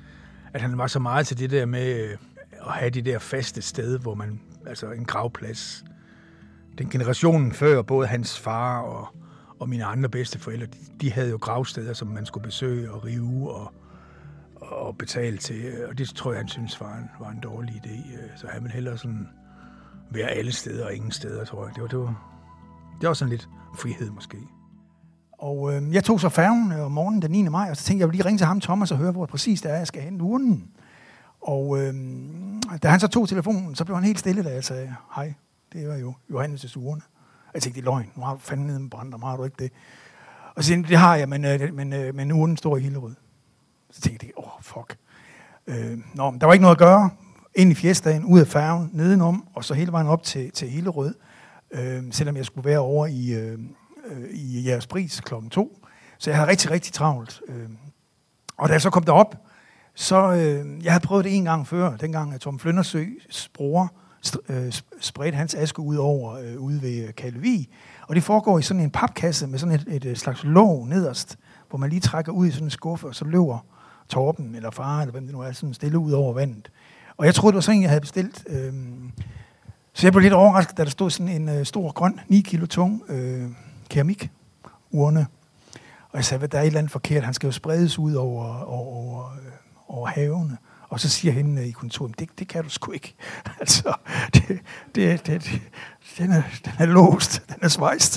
at 0.52 0.60
han 0.60 0.78
var 0.78 0.86
så 0.86 0.98
meget 0.98 1.26
til 1.26 1.38
det 1.38 1.50
der 1.50 1.66
med 1.66 2.10
øh, 2.10 2.16
at 2.52 2.72
have 2.72 2.90
det 2.90 3.04
der 3.04 3.18
faste 3.18 3.62
sted, 3.62 3.98
hvor 3.98 4.14
man, 4.14 4.40
altså 4.66 4.90
en 4.90 5.04
gravplads. 5.04 5.84
Den 6.78 6.90
generationen 6.90 7.52
før, 7.52 7.82
både 7.82 8.06
hans 8.06 8.38
far 8.38 8.80
og, 8.80 9.08
og 9.58 9.68
mine 9.68 9.84
andre 9.84 10.08
bedsteforældre, 10.08 10.66
de, 10.66 10.78
de 11.00 11.12
havde 11.12 11.30
jo 11.30 11.36
gravsteder, 11.36 11.92
som 11.92 12.08
man 12.08 12.26
skulle 12.26 12.44
besøge 12.44 12.90
og 12.92 13.04
rive 13.04 13.54
og, 13.54 13.72
og 14.56 14.98
betale 14.98 15.38
til, 15.38 15.86
og 15.88 15.98
det 15.98 16.08
tror 16.08 16.32
jeg, 16.32 16.38
han 16.40 16.48
synes 16.48 16.80
var 16.80 16.96
en, 16.96 17.10
var 17.20 17.30
en 17.30 17.40
dårlig 17.40 17.74
idé. 17.74 18.12
Øh, 18.12 18.30
så 18.36 18.46
han 18.46 18.62
ville 18.62 18.74
hellere 18.74 18.98
sådan 18.98 19.28
være 20.10 20.28
alle 20.28 20.52
steder 20.52 20.86
og 20.86 20.94
ingen 20.94 21.12
steder, 21.12 21.44
tror 21.44 21.66
jeg. 21.66 21.74
Det 21.74 21.82
var, 21.82 21.88
det 21.88 21.98
var, 21.98 22.30
det 23.00 23.08
var 23.08 23.14
sådan 23.14 23.30
lidt 23.30 23.48
frihed 23.78 24.10
måske. 24.10 24.36
Og 25.32 25.74
øh, 25.74 25.94
jeg 25.94 26.04
tog 26.04 26.20
så 26.20 26.28
færgen 26.28 26.72
øh, 26.72 26.84
om 26.84 26.92
morgenen 26.92 27.22
den 27.22 27.30
9. 27.30 27.48
maj, 27.48 27.70
og 27.70 27.76
så 27.76 27.84
tænkte 27.84 27.98
jeg, 27.98 28.00
jeg 28.00 28.08
vil 28.08 28.16
lige 28.16 28.24
ringe 28.26 28.38
til 28.38 28.46
ham, 28.46 28.60
Thomas, 28.60 28.92
og 28.92 28.98
høre, 28.98 29.12
hvor 29.12 29.26
præcis 29.26 29.62
det 29.62 29.70
er, 29.70 29.76
jeg 29.76 29.86
skal 29.86 30.02
hente 30.02 30.24
urnen. 30.24 30.70
Og 31.40 31.78
øh, 31.78 31.94
da 32.82 32.88
han 32.88 33.00
så 33.00 33.08
tog 33.08 33.28
telefonen, 33.28 33.74
så 33.74 33.84
blev 33.84 33.96
han 33.96 34.04
helt 34.04 34.18
stille, 34.18 34.42
da 34.42 34.52
jeg 34.52 34.64
sagde, 34.64 34.94
hej, 35.14 35.34
det 35.72 35.88
var 35.88 35.96
jo 35.96 36.14
Johannes' 36.30 36.78
urne. 36.78 37.02
Jeg 37.02 37.54
altså, 37.54 37.66
tænkte, 37.66 37.80
det 37.80 37.86
er 37.86 37.90
løgn. 37.92 38.10
Nu 38.16 38.22
har 38.22 38.32
du 38.32 38.38
fandme 38.38 38.66
nede 38.66 38.80
med 38.80 38.90
brænder, 38.90 39.18
har 39.18 39.36
du 39.36 39.44
ikke 39.44 39.56
det? 39.58 39.72
Og 40.54 40.64
så 40.64 40.66
siger 40.66 40.82
det 40.82 40.96
har 40.96 41.16
jeg, 41.16 41.28
men, 41.28 41.44
øh, 41.44 41.74
men, 41.74 41.92
øh, 41.92 42.14
men 42.14 42.32
urnen 42.32 42.56
står 42.56 42.76
i 42.76 42.80
Hillerød. 42.80 43.14
Så 43.90 44.00
tænkte 44.00 44.26
jeg, 44.26 44.32
åh, 44.36 44.56
oh, 44.56 44.62
fuck. 44.62 44.96
Øh, 45.66 45.98
nå, 46.14 46.30
men 46.30 46.40
der 46.40 46.46
var 46.46 46.52
ikke 46.52 46.62
noget 46.62 46.74
at 46.74 46.78
gøre. 46.78 47.10
Ind 47.54 47.72
i 47.72 47.74
fjestagen, 47.74 48.24
ud 48.24 48.40
af 48.40 48.46
færgen, 48.46 48.90
nedenom, 48.92 49.48
og 49.54 49.64
så 49.64 49.74
hele 49.74 49.92
vejen 49.92 50.06
op 50.06 50.22
til, 50.22 50.50
til 50.50 50.68
Hillerød 50.68 51.14
øh, 51.70 52.02
selvom 52.10 52.36
jeg 52.36 52.44
skulle 52.44 52.70
være 52.70 52.78
over 52.78 53.06
i, 53.06 53.32
øh, 53.32 53.58
øh 54.06 54.30
i 54.30 54.68
jeres 54.68 54.86
pris 54.86 55.20
klokken 55.20 55.50
2. 55.50 55.86
Så 56.18 56.30
jeg 56.30 56.38
havde 56.38 56.50
rigtig, 56.50 56.70
rigtig 56.70 56.92
travlt. 56.92 57.40
Øh. 57.48 57.68
Og 58.56 58.68
da 58.68 58.72
jeg 58.72 58.82
så 58.82 58.90
kom 58.90 59.02
derop, 59.02 59.36
så 59.94 60.32
øh, 60.32 60.84
jeg 60.84 60.92
havde 60.92 61.06
prøvet 61.06 61.24
det 61.24 61.36
en 61.36 61.44
gang 61.44 61.66
før, 61.66 61.96
dengang 61.96 62.34
at 62.34 62.40
Tom 62.40 62.58
Flyndersøs 62.58 63.50
bror 63.54 63.92
øh, 64.48 64.72
spredte 65.00 65.36
hans 65.36 65.54
aske 65.54 65.80
ud 65.80 65.96
over 65.96 66.34
øh, 66.34 66.60
ude 66.60 66.82
ved 66.82 67.06
øh, 67.08 67.14
Kalvi. 67.14 67.68
Og 68.08 68.14
det 68.14 68.22
foregår 68.22 68.58
i 68.58 68.62
sådan 68.62 68.82
en 68.82 68.90
papkasse 68.90 69.46
med 69.46 69.58
sådan 69.58 69.74
et, 69.74 69.84
et 69.88 70.04
øh, 70.04 70.16
slags 70.16 70.44
låg 70.44 70.88
nederst, 70.88 71.38
hvor 71.68 71.78
man 71.78 71.90
lige 71.90 72.00
trækker 72.00 72.32
ud 72.32 72.46
i 72.46 72.50
sådan 72.50 72.66
en 72.66 72.70
skuffe, 72.70 73.06
og 73.06 73.14
så 73.14 73.24
løber 73.24 73.58
Torben 74.08 74.54
eller 74.54 74.70
far, 74.70 75.00
eller 75.00 75.12
hvem 75.12 75.24
det 75.24 75.34
nu 75.34 75.40
er, 75.40 75.52
sådan 75.52 75.74
stille 75.74 75.98
ud 75.98 76.12
over 76.12 76.34
vandet. 76.34 76.70
Og 77.20 77.26
jeg 77.26 77.34
troede, 77.34 77.52
det 77.52 77.54
var 77.54 77.60
sådan, 77.60 77.82
jeg 77.82 77.90
havde 77.90 78.00
bestilt. 78.00 78.44
Øh, 78.46 78.72
så 79.92 80.06
jeg 80.06 80.12
blev 80.12 80.22
lidt 80.22 80.32
overrasket, 80.32 80.76
da 80.76 80.84
der 80.84 80.90
stod 80.90 81.10
sådan 81.10 81.28
en 81.28 81.48
øh, 81.48 81.66
stor, 81.66 81.92
grøn, 81.92 82.20
9 82.28 82.40
kilo 82.40 82.66
tung 82.66 83.02
øh, 83.08 83.48
keramik 83.90 84.30
urne. 84.90 85.26
Og 86.10 86.16
jeg 86.16 86.24
sagde, 86.24 86.44
at 86.44 86.52
der 86.52 86.58
er 86.58 86.62
et 86.62 86.66
eller 86.66 86.78
andet 86.78 86.92
forkert. 86.92 87.24
Han 87.24 87.34
skal 87.34 87.46
jo 87.46 87.52
spredes 87.52 87.98
ud 87.98 88.14
over, 88.14 88.62
over, 88.62 88.96
over, 88.96 89.32
øh, 89.32 89.52
over 89.88 90.08
havene. 90.08 90.56
Og 90.88 91.00
så 91.00 91.08
siger 91.08 91.32
hende 91.32 91.62
øh, 91.62 91.68
i 91.68 91.70
kontoret, 91.70 92.18
det, 92.18 92.28
det 92.38 92.48
kan 92.48 92.62
du 92.64 92.68
sgu 92.68 92.92
ikke. 92.92 93.14
altså, 93.60 93.94
det, 94.34 94.60
det, 94.94 95.26
det, 95.26 95.26
det, 95.26 95.60
den, 96.18 96.32
er, 96.32 96.42
den 96.64 96.72
er 96.78 96.86
låst, 96.86 97.42
den 97.48 97.58
er 97.62 97.68
svejst. 97.68 98.12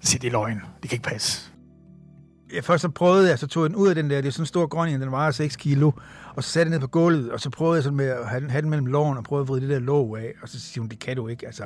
Så 0.00 0.10
siger, 0.10 0.20
det 0.20 0.26
er 0.26 0.32
løgn, 0.32 0.60
det 0.82 0.90
kan 0.90 0.96
ikke 0.96 1.08
passe 1.08 1.53
jeg 2.54 2.64
først 2.64 2.82
så 2.82 2.88
prøvede 2.88 3.28
jeg, 3.28 3.38
så 3.38 3.46
tog 3.46 3.62
jeg 3.62 3.70
den 3.70 3.76
ud 3.76 3.88
af 3.88 3.94
den 3.94 4.10
der, 4.10 4.20
det 4.20 4.28
er 4.28 4.32
sådan 4.32 4.42
en 4.42 4.46
stor 4.46 4.66
grøn 4.66 5.00
den 5.00 5.10
vejer 5.10 5.30
6 5.30 5.56
kilo, 5.56 5.92
og 6.34 6.44
så 6.44 6.50
satte 6.50 6.70
jeg 6.70 6.78
ned 6.78 6.80
på 6.80 6.90
gulvet, 6.90 7.32
og 7.32 7.40
så 7.40 7.50
prøvede 7.50 7.76
jeg 7.76 7.82
sådan 7.84 7.96
med 7.96 8.06
at 8.06 8.28
have, 8.28 8.50
have 8.50 8.62
den 8.62 8.70
mellem 8.70 8.86
låren, 8.86 9.18
og 9.18 9.24
prøvede 9.24 9.42
at 9.42 9.48
vride 9.48 9.60
det 9.60 9.70
der 9.70 9.78
låg 9.78 10.18
af, 10.18 10.34
og 10.42 10.48
så 10.48 10.60
siger 10.60 10.82
hun, 10.82 10.88
det 10.88 10.98
kan 10.98 11.16
du 11.16 11.28
ikke, 11.28 11.46
altså, 11.46 11.64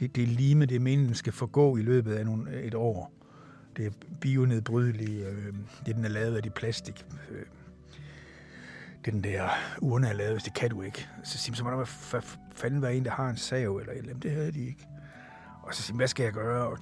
det, 0.00 0.16
det 0.16 0.22
er 0.22 0.26
lime, 0.26 0.66
det 0.66 0.74
er 0.74 0.80
meningen, 0.80 1.06
den 1.06 1.14
skal 1.14 1.32
forgå 1.32 1.76
i 1.76 1.82
løbet 1.82 2.14
af 2.14 2.24
nogle, 2.24 2.50
øh, 2.50 2.62
et 2.62 2.74
år. 2.74 3.12
Det 3.76 3.86
er 3.86 3.90
bionedbrydeligt, 4.20 5.26
øh, 5.26 5.54
det 5.86 5.96
den 5.96 6.04
er 6.04 6.08
lavet 6.08 6.36
af 6.36 6.42
det 6.42 6.54
plastik. 6.54 7.06
Øh, 7.30 7.42
det 9.04 9.12
den 9.12 9.24
der 9.24 9.48
urne 9.80 10.08
er 10.08 10.12
lavet, 10.12 10.32
hvis 10.32 10.42
det 10.42 10.54
kan 10.54 10.70
du 10.70 10.82
ikke. 10.82 11.08
Så 11.24 11.38
siger 11.38 11.56
så 11.56 11.64
må 11.64 11.70
der 11.70 12.20
fanden 12.54 12.82
være 12.82 12.94
en, 12.94 13.04
der 13.04 13.10
har 13.10 13.30
en 13.30 13.36
sav, 13.36 13.76
eller 13.76 13.92
eller 13.92 14.14
det 14.14 14.30
havde 14.30 14.52
de 14.52 14.66
ikke. 14.66 14.86
Og 15.62 15.74
så 15.74 15.82
siger 15.82 15.96
hvad 15.96 16.08
skal 16.08 16.24
jeg 16.24 16.32
gøre? 16.32 16.66
Og 16.66 16.78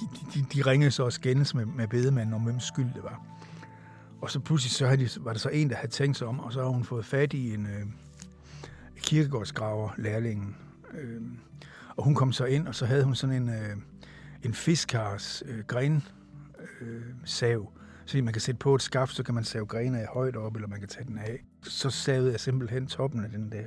de, 0.00 0.40
de, 0.40 0.46
de 0.54 0.62
ringede 0.70 0.90
så 0.90 1.02
og 1.02 1.12
skændes 1.12 1.54
med, 1.54 1.66
med 1.66 1.88
bedemanden 1.88 2.34
om, 2.34 2.42
hvem 2.42 2.60
skyld 2.60 2.94
det 2.94 3.02
var. 3.02 3.22
Og 4.20 4.30
så 4.30 4.40
pludselig 4.40 4.72
så 4.72 4.86
havde 4.86 5.04
de, 5.04 5.08
var 5.20 5.32
der 5.32 5.38
så 5.38 5.48
en, 5.48 5.70
der 5.70 5.76
havde 5.76 5.92
tænkt 5.92 6.16
sig 6.16 6.26
om, 6.26 6.40
og 6.40 6.52
så 6.52 6.62
har 6.62 6.68
hun 6.68 6.84
fået 6.84 7.04
fat 7.04 7.32
i 7.32 7.54
en 7.54 7.66
øh, 7.66 7.86
kirkegårdsgraver, 9.00 9.90
lærlingen. 9.96 10.56
Øh, 10.94 11.22
og 11.96 12.04
hun 12.04 12.14
kom 12.14 12.32
så 12.32 12.44
ind, 12.44 12.68
og 12.68 12.74
så 12.74 12.86
havde 12.86 13.04
hun 13.04 13.14
sådan 13.14 13.42
en, 13.42 13.48
øh, 13.48 13.76
en 14.42 14.54
fiskars 14.54 15.42
øh, 15.46 15.64
gren 15.66 16.04
øh, 16.80 17.02
sav. 17.24 17.72
Så 18.06 18.22
man 18.22 18.32
kan 18.32 18.40
sætte 18.40 18.58
på 18.58 18.74
et 18.74 18.82
skaft, 18.82 19.14
så 19.14 19.22
kan 19.22 19.34
man 19.34 19.44
save 19.44 19.66
grene 19.66 20.00
af 20.00 20.06
højt 20.06 20.36
op, 20.36 20.54
eller 20.54 20.68
man 20.68 20.78
kan 20.78 20.88
tage 20.88 21.04
den 21.04 21.18
af. 21.18 21.44
Så 21.62 21.90
savede 21.90 22.30
jeg 22.32 22.40
simpelthen 22.40 22.86
toppen 22.86 23.24
af 23.24 23.30
den 23.30 23.52
der. 23.52 23.66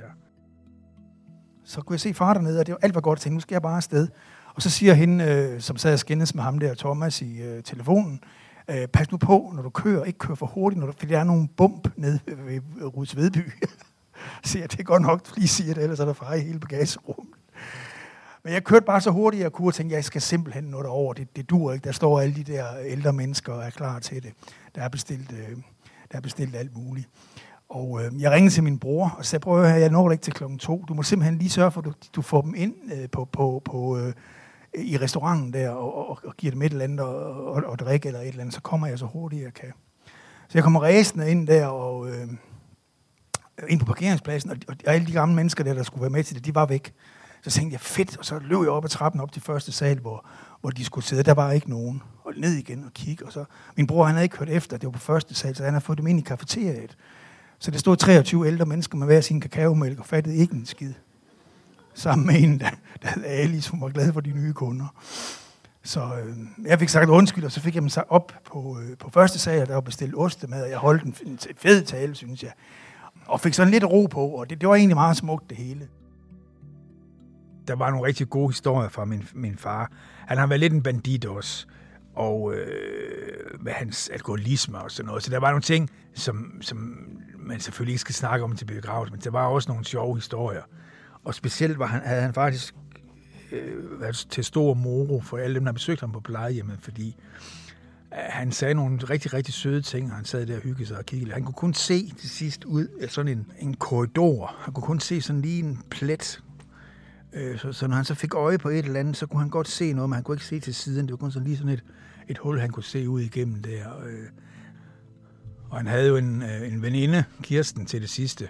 Så 1.64 1.80
kunne 1.80 1.94
jeg 1.94 2.00
se 2.00 2.14
far 2.14 2.34
dernede, 2.34 2.60
og 2.60 2.66
det 2.66 2.72
var 2.72 2.78
alt 2.82 2.94
var 2.94 3.00
godt. 3.00 3.18
Jeg 3.18 3.22
tænkte, 3.22 3.34
nu 3.34 3.40
skal 3.40 3.54
jeg 3.54 3.62
bare 3.62 3.76
afsted. 3.76 4.08
Og 4.54 4.62
så 4.62 4.70
siger 4.70 4.94
hende, 4.94 5.24
øh, 5.24 5.60
som 5.60 5.76
sad 5.76 5.92
og 5.92 5.98
skændes 5.98 6.34
med 6.34 6.42
ham 6.42 6.58
der, 6.58 6.74
Thomas, 6.74 7.22
i 7.22 7.42
øh, 7.42 7.62
telefonen, 7.62 8.20
øh, 8.68 8.86
pas 8.86 9.10
nu 9.10 9.16
på, 9.16 9.52
når 9.54 9.62
du 9.62 9.70
kører, 9.70 10.04
ikke 10.04 10.18
kør 10.18 10.34
for 10.34 10.46
hurtigt, 10.46 10.80
når 10.80 10.86
du, 10.86 10.92
fordi 10.92 11.12
der 11.12 11.20
er 11.20 11.24
nogle 11.24 11.48
bump 11.56 11.88
nede 11.96 12.20
ved, 12.26 12.60
Ruds 12.96 13.16
Vedby. 13.16 13.50
så 14.44 14.58
jeg, 14.58 14.70
det 14.70 14.80
er 14.80 14.84
godt 14.84 15.02
nok, 15.02 15.26
du 15.26 15.30
lige 15.36 15.48
siger 15.48 15.74
det, 15.74 15.82
ellers 15.82 16.00
er 16.00 16.04
der 16.04 16.12
far 16.12 16.34
i 16.34 16.40
hele 16.40 16.58
bagagerummet. 16.58 17.34
Men 18.44 18.52
jeg 18.52 18.64
kørte 18.64 18.86
bare 18.86 19.00
så 19.00 19.10
hurtigt, 19.10 19.42
jeg 19.42 19.52
kunne, 19.52 19.68
og 19.68 19.74
tænkte, 19.74 19.96
jeg 19.96 20.04
skal 20.04 20.22
simpelthen 20.22 20.64
nå 20.64 20.82
derover. 20.82 21.12
Det, 21.12 21.36
det 21.36 21.50
dur 21.50 21.72
ikke. 21.72 21.84
Der 21.84 21.92
står 21.92 22.20
alle 22.20 22.34
de 22.34 22.44
der 22.44 22.64
ældre 22.84 23.12
mennesker 23.12 23.52
og 23.52 23.64
er 23.64 23.70
klar 23.70 23.98
til 23.98 24.22
det. 24.22 24.32
Der 24.74 24.82
er 24.82 24.88
bestilt, 24.88 25.32
øh, 25.32 25.56
der 26.12 26.16
er 26.16 26.20
bestilt 26.20 26.56
alt 26.56 26.76
muligt. 26.76 27.08
Og 27.68 28.04
øh, 28.04 28.22
jeg 28.22 28.30
ringede 28.30 28.54
til 28.54 28.62
min 28.62 28.78
bror 28.78 29.14
og 29.18 29.24
sagde, 29.24 29.42
prøv 29.42 29.62
at 29.62 29.70
høre, 29.70 29.80
jeg 29.80 29.90
når 29.90 30.10
ikke 30.10 30.22
til 30.22 30.32
klokken 30.32 30.58
to. 30.58 30.84
Du 30.88 30.94
må 30.94 31.02
simpelthen 31.02 31.38
lige 31.38 31.50
sørge 31.50 31.70
for, 31.70 31.80
at 31.80 31.84
du, 31.84 31.92
du 32.16 32.22
får 32.22 32.40
dem 32.42 32.54
ind 32.56 32.74
øh, 32.94 33.08
på, 33.12 33.24
på, 33.24 33.62
på, 33.64 33.98
øh, 33.98 34.12
i 34.74 34.96
restauranten 34.96 35.52
der 35.52 35.70
og, 35.70 36.10
og, 36.10 36.18
og 36.24 36.36
giver 36.36 36.50
dem 36.50 36.62
et 36.62 36.72
eller 36.72 36.84
andet 36.84 37.00
og, 37.00 37.46
og, 37.46 37.62
og 37.64 37.78
drikke 37.78 38.06
eller 38.06 38.20
et 38.20 38.28
eller 38.28 38.40
andet, 38.40 38.54
så 38.54 38.60
kommer 38.60 38.86
jeg 38.86 38.98
så 38.98 39.06
hurtigt 39.06 39.42
jeg 39.42 39.54
kan. 39.54 39.72
Så 40.48 40.58
jeg 40.58 40.62
kommer 40.62 40.82
ræsende 40.82 41.30
ind 41.30 41.46
der 41.46 41.66
og 41.66 42.08
øh, 42.08 42.28
ind 43.68 43.80
på 43.80 43.86
parkeringspladsen, 43.86 44.50
og, 44.50 44.56
og 44.68 44.76
alle 44.84 45.06
de 45.06 45.12
gamle 45.12 45.34
mennesker 45.34 45.64
der, 45.64 45.74
der 45.74 45.82
skulle 45.82 46.02
være 46.02 46.10
med 46.10 46.24
til 46.24 46.36
det, 46.36 46.44
de 46.44 46.54
var 46.54 46.66
væk. 46.66 46.94
Så 47.42 47.50
tænkte 47.50 47.72
jeg, 47.72 47.80
fedt, 47.80 48.16
og 48.16 48.24
så 48.24 48.38
løb 48.38 48.58
jeg 48.58 48.68
op 48.68 48.84
ad 48.84 48.88
trappen 48.88 49.20
op 49.20 49.32
til 49.32 49.42
første 49.42 49.72
sal, 49.72 49.98
hvor, 49.98 50.26
hvor 50.60 50.70
de 50.70 50.84
skulle 50.84 51.04
sidde. 51.04 51.22
Der 51.22 51.34
var 51.34 51.52
ikke 51.52 51.70
nogen. 51.70 52.02
Og 52.24 52.32
ned 52.36 52.52
igen 52.52 52.84
og 52.84 52.92
kigge. 52.92 53.26
Og 53.26 53.32
så, 53.32 53.44
min 53.76 53.86
bror, 53.86 54.04
han 54.04 54.14
havde 54.14 54.24
ikke 54.24 54.38
hørt 54.38 54.48
efter, 54.48 54.76
det 54.76 54.86
var 54.86 54.92
på 54.92 54.98
første 54.98 55.34
sal, 55.34 55.56
så 55.56 55.64
han 55.64 55.72
havde 55.72 55.84
fået 55.84 55.98
dem 55.98 56.06
ind 56.06 56.18
i 56.18 56.22
kafeteriet. 56.22 56.96
Så 57.58 57.70
der 57.70 57.78
stod 57.78 57.96
23 57.96 58.46
ældre 58.46 58.66
mennesker 58.66 58.98
med 58.98 59.06
hver 59.06 59.20
sin 59.20 59.40
kakaomælk 59.40 59.98
og 59.98 60.06
fattede 60.06 60.36
ikke 60.36 60.54
en 60.54 60.66
skid 60.66 60.92
sammen 61.94 62.26
med 62.26 62.42
en, 62.42 62.60
der, 62.60 62.70
der 63.02 63.08
hed 63.08 63.24
Ali, 63.24 63.60
som 63.60 63.80
var 63.80 63.88
glad 63.88 64.12
for 64.12 64.20
de 64.20 64.30
nye 64.30 64.52
kunder. 64.52 64.86
Så 65.82 66.00
øh, 66.00 66.36
jeg 66.66 66.78
fik 66.78 66.88
sagt 66.88 67.10
undskyld, 67.10 67.44
og 67.44 67.52
så 67.52 67.60
fik 67.60 67.74
jeg 67.74 67.82
dem 67.82 67.88
sagt 67.88 68.06
op 68.10 68.32
på, 68.44 68.78
øh, 68.82 68.98
på 68.98 69.10
første 69.10 69.38
sag, 69.38 69.66
der 69.66 69.74
var 69.74 69.80
bestilt 69.80 70.14
ostemad, 70.16 70.62
og 70.62 70.70
jeg 70.70 70.78
holdt 70.78 71.02
en, 71.02 71.38
fed 71.56 71.84
tale, 71.84 72.14
synes 72.14 72.42
jeg. 72.42 72.52
Og 73.26 73.40
fik 73.40 73.54
sådan 73.54 73.70
lidt 73.70 73.84
ro 73.84 74.06
på, 74.06 74.26
og 74.26 74.50
det, 74.50 74.60
det 74.60 74.68
var 74.68 74.74
egentlig 74.74 74.96
meget 74.96 75.16
smukt, 75.16 75.50
det 75.50 75.58
hele. 75.58 75.88
Der 77.68 77.74
var 77.74 77.90
nogle 77.90 78.06
rigtig 78.06 78.30
gode 78.30 78.48
historier 78.48 78.88
fra 78.88 79.04
min, 79.04 79.28
min 79.34 79.56
far. 79.56 79.90
Han 80.26 80.38
har 80.38 80.46
været 80.46 80.60
lidt 80.60 80.72
en 80.72 80.82
bandit 80.82 81.24
også, 81.24 81.66
og 82.14 82.54
øh, 82.54 83.60
med 83.60 83.72
hans 83.72 84.08
alkoholisme 84.08 84.78
og 84.78 84.90
sådan 84.90 85.06
noget. 85.06 85.22
Så 85.22 85.30
der 85.30 85.38
var 85.38 85.48
nogle 85.48 85.62
ting, 85.62 85.90
som, 86.14 86.58
som 86.60 87.08
man 87.38 87.60
selvfølgelig 87.60 87.92
ikke 87.92 88.00
skal 88.00 88.14
snakke 88.14 88.44
om 88.44 88.56
til 88.56 88.64
begravelse, 88.64 89.12
men 89.12 89.20
der 89.20 89.30
var 89.30 89.46
også 89.46 89.70
nogle 89.70 89.84
sjove 89.84 90.16
historier. 90.16 90.62
Og 91.24 91.34
specielt 91.34 91.78
var 91.78 91.86
han, 91.86 92.00
havde 92.04 92.22
han 92.22 92.34
faktisk 92.34 92.74
øh, 93.52 94.00
været 94.00 94.26
til 94.30 94.44
stor 94.44 94.74
moro 94.74 95.20
for 95.20 95.38
alle 95.38 95.54
dem, 95.54 95.64
der 95.64 95.72
besøgte 95.72 96.00
ham 96.00 96.12
på 96.12 96.20
plejehjemmet, 96.20 96.78
fordi 96.80 97.16
øh, 98.12 98.18
han 98.18 98.52
sagde 98.52 98.74
nogle 98.74 98.98
rigtig, 98.98 99.32
rigtig 99.32 99.54
søde 99.54 99.82
ting, 99.82 100.10
og 100.10 100.16
han 100.16 100.24
sad 100.24 100.46
der 100.46 100.56
og 100.56 100.62
hyggede 100.62 100.86
sig 100.86 100.98
og 100.98 101.06
kiggede. 101.06 101.32
Han 101.32 101.44
kunne 101.44 101.54
kun 101.54 101.74
se 101.74 102.12
til 102.18 102.30
sidst 102.30 102.64
ud 102.64 102.86
af 103.00 103.10
sådan 103.10 103.38
en, 103.38 103.46
en 103.58 103.74
korridor. 103.74 104.56
Han 104.58 104.74
kunne 104.74 104.86
kun 104.86 105.00
se 105.00 105.20
sådan 105.20 105.42
lige 105.42 105.62
en 105.62 105.82
plet 105.90 106.42
Øh, 107.32 107.58
så, 107.58 107.72
så 107.72 107.86
når 107.86 107.96
han 107.96 108.04
så 108.04 108.14
fik 108.14 108.34
øje 108.34 108.58
på 108.58 108.68
et 108.68 108.84
eller 108.84 109.00
andet, 109.00 109.16
så 109.16 109.26
kunne 109.26 109.40
han 109.40 109.50
godt 109.50 109.68
se 109.68 109.92
noget, 109.92 110.10
men 110.10 110.14
han 110.14 110.24
kunne 110.24 110.34
ikke 110.34 110.44
se 110.44 110.60
til 110.60 110.74
siden. 110.74 111.06
Det 111.06 111.10
var 111.10 111.16
kun 111.16 111.30
sådan 111.30 111.46
lige 111.46 111.56
sådan 111.56 111.72
et, 111.72 111.84
et 112.28 112.38
hul, 112.38 112.60
han 112.60 112.70
kunne 112.70 112.84
se 112.84 113.08
ud 113.08 113.20
igennem 113.20 113.62
der. 113.62 113.98
Øh, 114.06 114.28
og 115.70 115.76
han 115.76 115.86
havde 115.86 116.08
jo 116.08 116.16
en, 116.16 116.42
øh, 116.42 116.72
en 116.72 116.82
veninde, 116.82 117.24
Kirsten, 117.42 117.86
til 117.86 118.00
det 118.00 118.10
sidste. 118.10 118.48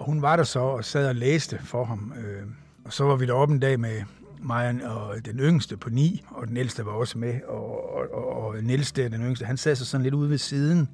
Og 0.00 0.06
hun 0.06 0.22
var 0.22 0.36
der 0.36 0.44
så 0.44 0.60
og 0.60 0.84
sad 0.84 1.08
og 1.08 1.14
læste 1.14 1.58
for 1.58 1.84
ham. 1.84 2.12
Øh, 2.16 2.42
og 2.84 2.92
så 2.92 3.04
var 3.04 3.16
vi 3.16 3.26
deroppe 3.26 3.54
en 3.54 3.60
dag 3.60 3.80
med 3.80 4.02
mig 4.42 4.86
og 4.86 5.24
den 5.24 5.38
yngste 5.38 5.76
på 5.76 5.90
ni, 5.90 6.24
og 6.28 6.48
den 6.48 6.56
ældste 6.56 6.86
var 6.86 6.92
også 6.92 7.18
med. 7.18 7.40
Og, 7.48 7.94
og, 7.94 8.14
og, 8.14 8.46
og 8.46 8.62
Niels 8.62 8.92
der, 8.92 9.08
den 9.08 9.22
yngste, 9.22 9.44
han 9.44 9.56
sad 9.56 9.76
så 9.76 9.84
sådan 9.84 10.02
lidt 10.02 10.14
ude 10.14 10.30
ved 10.30 10.38
siden 10.38 10.88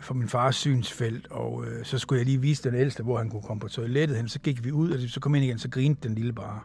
for 0.00 0.14
min 0.14 0.28
fars 0.28 0.56
synsfelt, 0.56 1.26
og 1.30 1.64
øh, 1.66 1.84
så 1.84 1.98
skulle 1.98 2.18
jeg 2.18 2.26
lige 2.26 2.40
vise 2.40 2.70
den 2.70 2.74
ældste, 2.74 3.02
hvor 3.02 3.18
han 3.18 3.30
kunne 3.30 3.42
komme 3.42 3.60
på 3.60 3.68
toilettet 3.68 4.16
hen. 4.16 4.28
Så 4.28 4.38
gik 4.40 4.64
vi 4.64 4.72
ud, 4.72 4.90
og 4.90 5.00
så 5.08 5.20
kom 5.20 5.34
ind 5.34 5.44
igen, 5.44 5.58
så 5.58 5.70
grinte 5.70 6.08
den 6.08 6.14
lille 6.14 6.32
bare. 6.32 6.60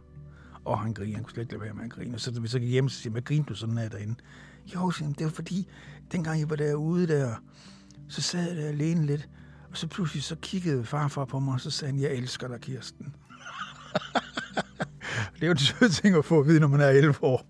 Og 0.66 0.80
han 0.80 0.94
griner, 0.94 1.16
han 1.16 1.24
kunne 1.24 1.32
slet 1.32 1.44
ikke 1.44 1.54
lade 1.54 1.64
være 1.64 1.74
med 1.74 1.84
at 1.84 1.90
grine. 1.90 2.16
Og 2.16 2.20
så, 2.20 2.42
vi 2.42 2.48
så 2.48 2.60
gik 2.60 2.70
hjem, 2.70 2.90
så 2.90 3.02
siger 3.02 3.12
hvad 3.12 3.22
grinte 3.22 3.50
du 3.50 3.56
sådan 3.56 3.78
her 3.78 3.90
derinde? 3.90 4.16
Jo, 4.76 4.92
siger 4.92 5.12
det 5.12 5.24
var 5.24 5.32
fordi, 5.32 5.68
dengang 6.12 6.40
jeg 6.40 6.50
var 6.50 6.56
derude 6.56 7.08
der, 7.08 7.36
så 8.08 8.22
sad 8.22 8.48
jeg 8.48 8.58
der 8.58 8.68
alene 8.68 9.06
lidt, 9.06 9.30
og 9.72 9.78
så 9.78 9.88
pludselig 9.88 10.24
så 10.24 10.36
kiggede 10.36 10.86
farfar 10.86 11.26
på 11.26 11.40
mig, 11.40 11.54
og 11.54 11.62
så 11.62 11.72
sagde 11.72 11.94
han, 11.94 12.02
jeg 12.02 12.12
elsker 12.12 12.48
dig, 12.48 12.62
Kirsten. 12.62 13.16
det 15.36 15.42
er 15.44 15.48
jo 15.48 15.52
en 15.52 15.58
sød 15.58 15.90
ting 15.90 16.16
at 16.16 16.26
få 16.26 16.40
at 16.40 16.48
vide, 16.48 16.60
når 16.60 16.68
man 16.68 16.82
er 16.82 16.88
11 16.88 17.24
år. 17.24 17.46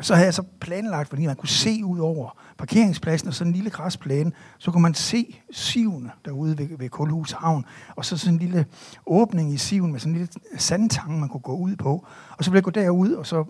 Så 0.00 0.14
havde 0.14 0.26
jeg 0.26 0.34
så 0.34 0.42
planlagt, 0.60 1.08
fordi 1.08 1.26
man 1.26 1.36
kunne 1.36 1.48
se 1.48 1.84
ud 1.84 1.98
over 1.98 2.38
parkeringspladsen 2.58 3.28
og 3.28 3.34
sådan 3.34 3.50
en 3.50 3.54
lille 3.54 3.70
græsplæne, 3.70 4.32
så 4.58 4.70
kunne 4.70 4.82
man 4.82 4.94
se 4.94 5.40
sivene 5.50 6.10
derude 6.24 6.58
ved, 6.58 6.78
ved 6.78 6.88
Kulhus 6.88 7.32
Havn, 7.32 7.64
og 7.96 8.04
så 8.04 8.18
sådan 8.18 8.34
en 8.34 8.38
lille 8.38 8.66
åbning 9.06 9.52
i 9.52 9.56
siven 9.56 9.92
med 9.92 10.00
sådan 10.00 10.12
en 10.12 10.18
lille 10.18 10.32
sandtang, 10.58 11.20
man 11.20 11.28
kunne 11.28 11.40
gå 11.40 11.56
ud 11.56 11.76
på. 11.76 12.06
Og 12.38 12.44
så 12.44 12.50
ville 12.50 12.56
jeg 12.56 12.64
gå 12.64 12.70
derud, 12.70 13.12
og 13.12 13.26
så, 13.26 13.44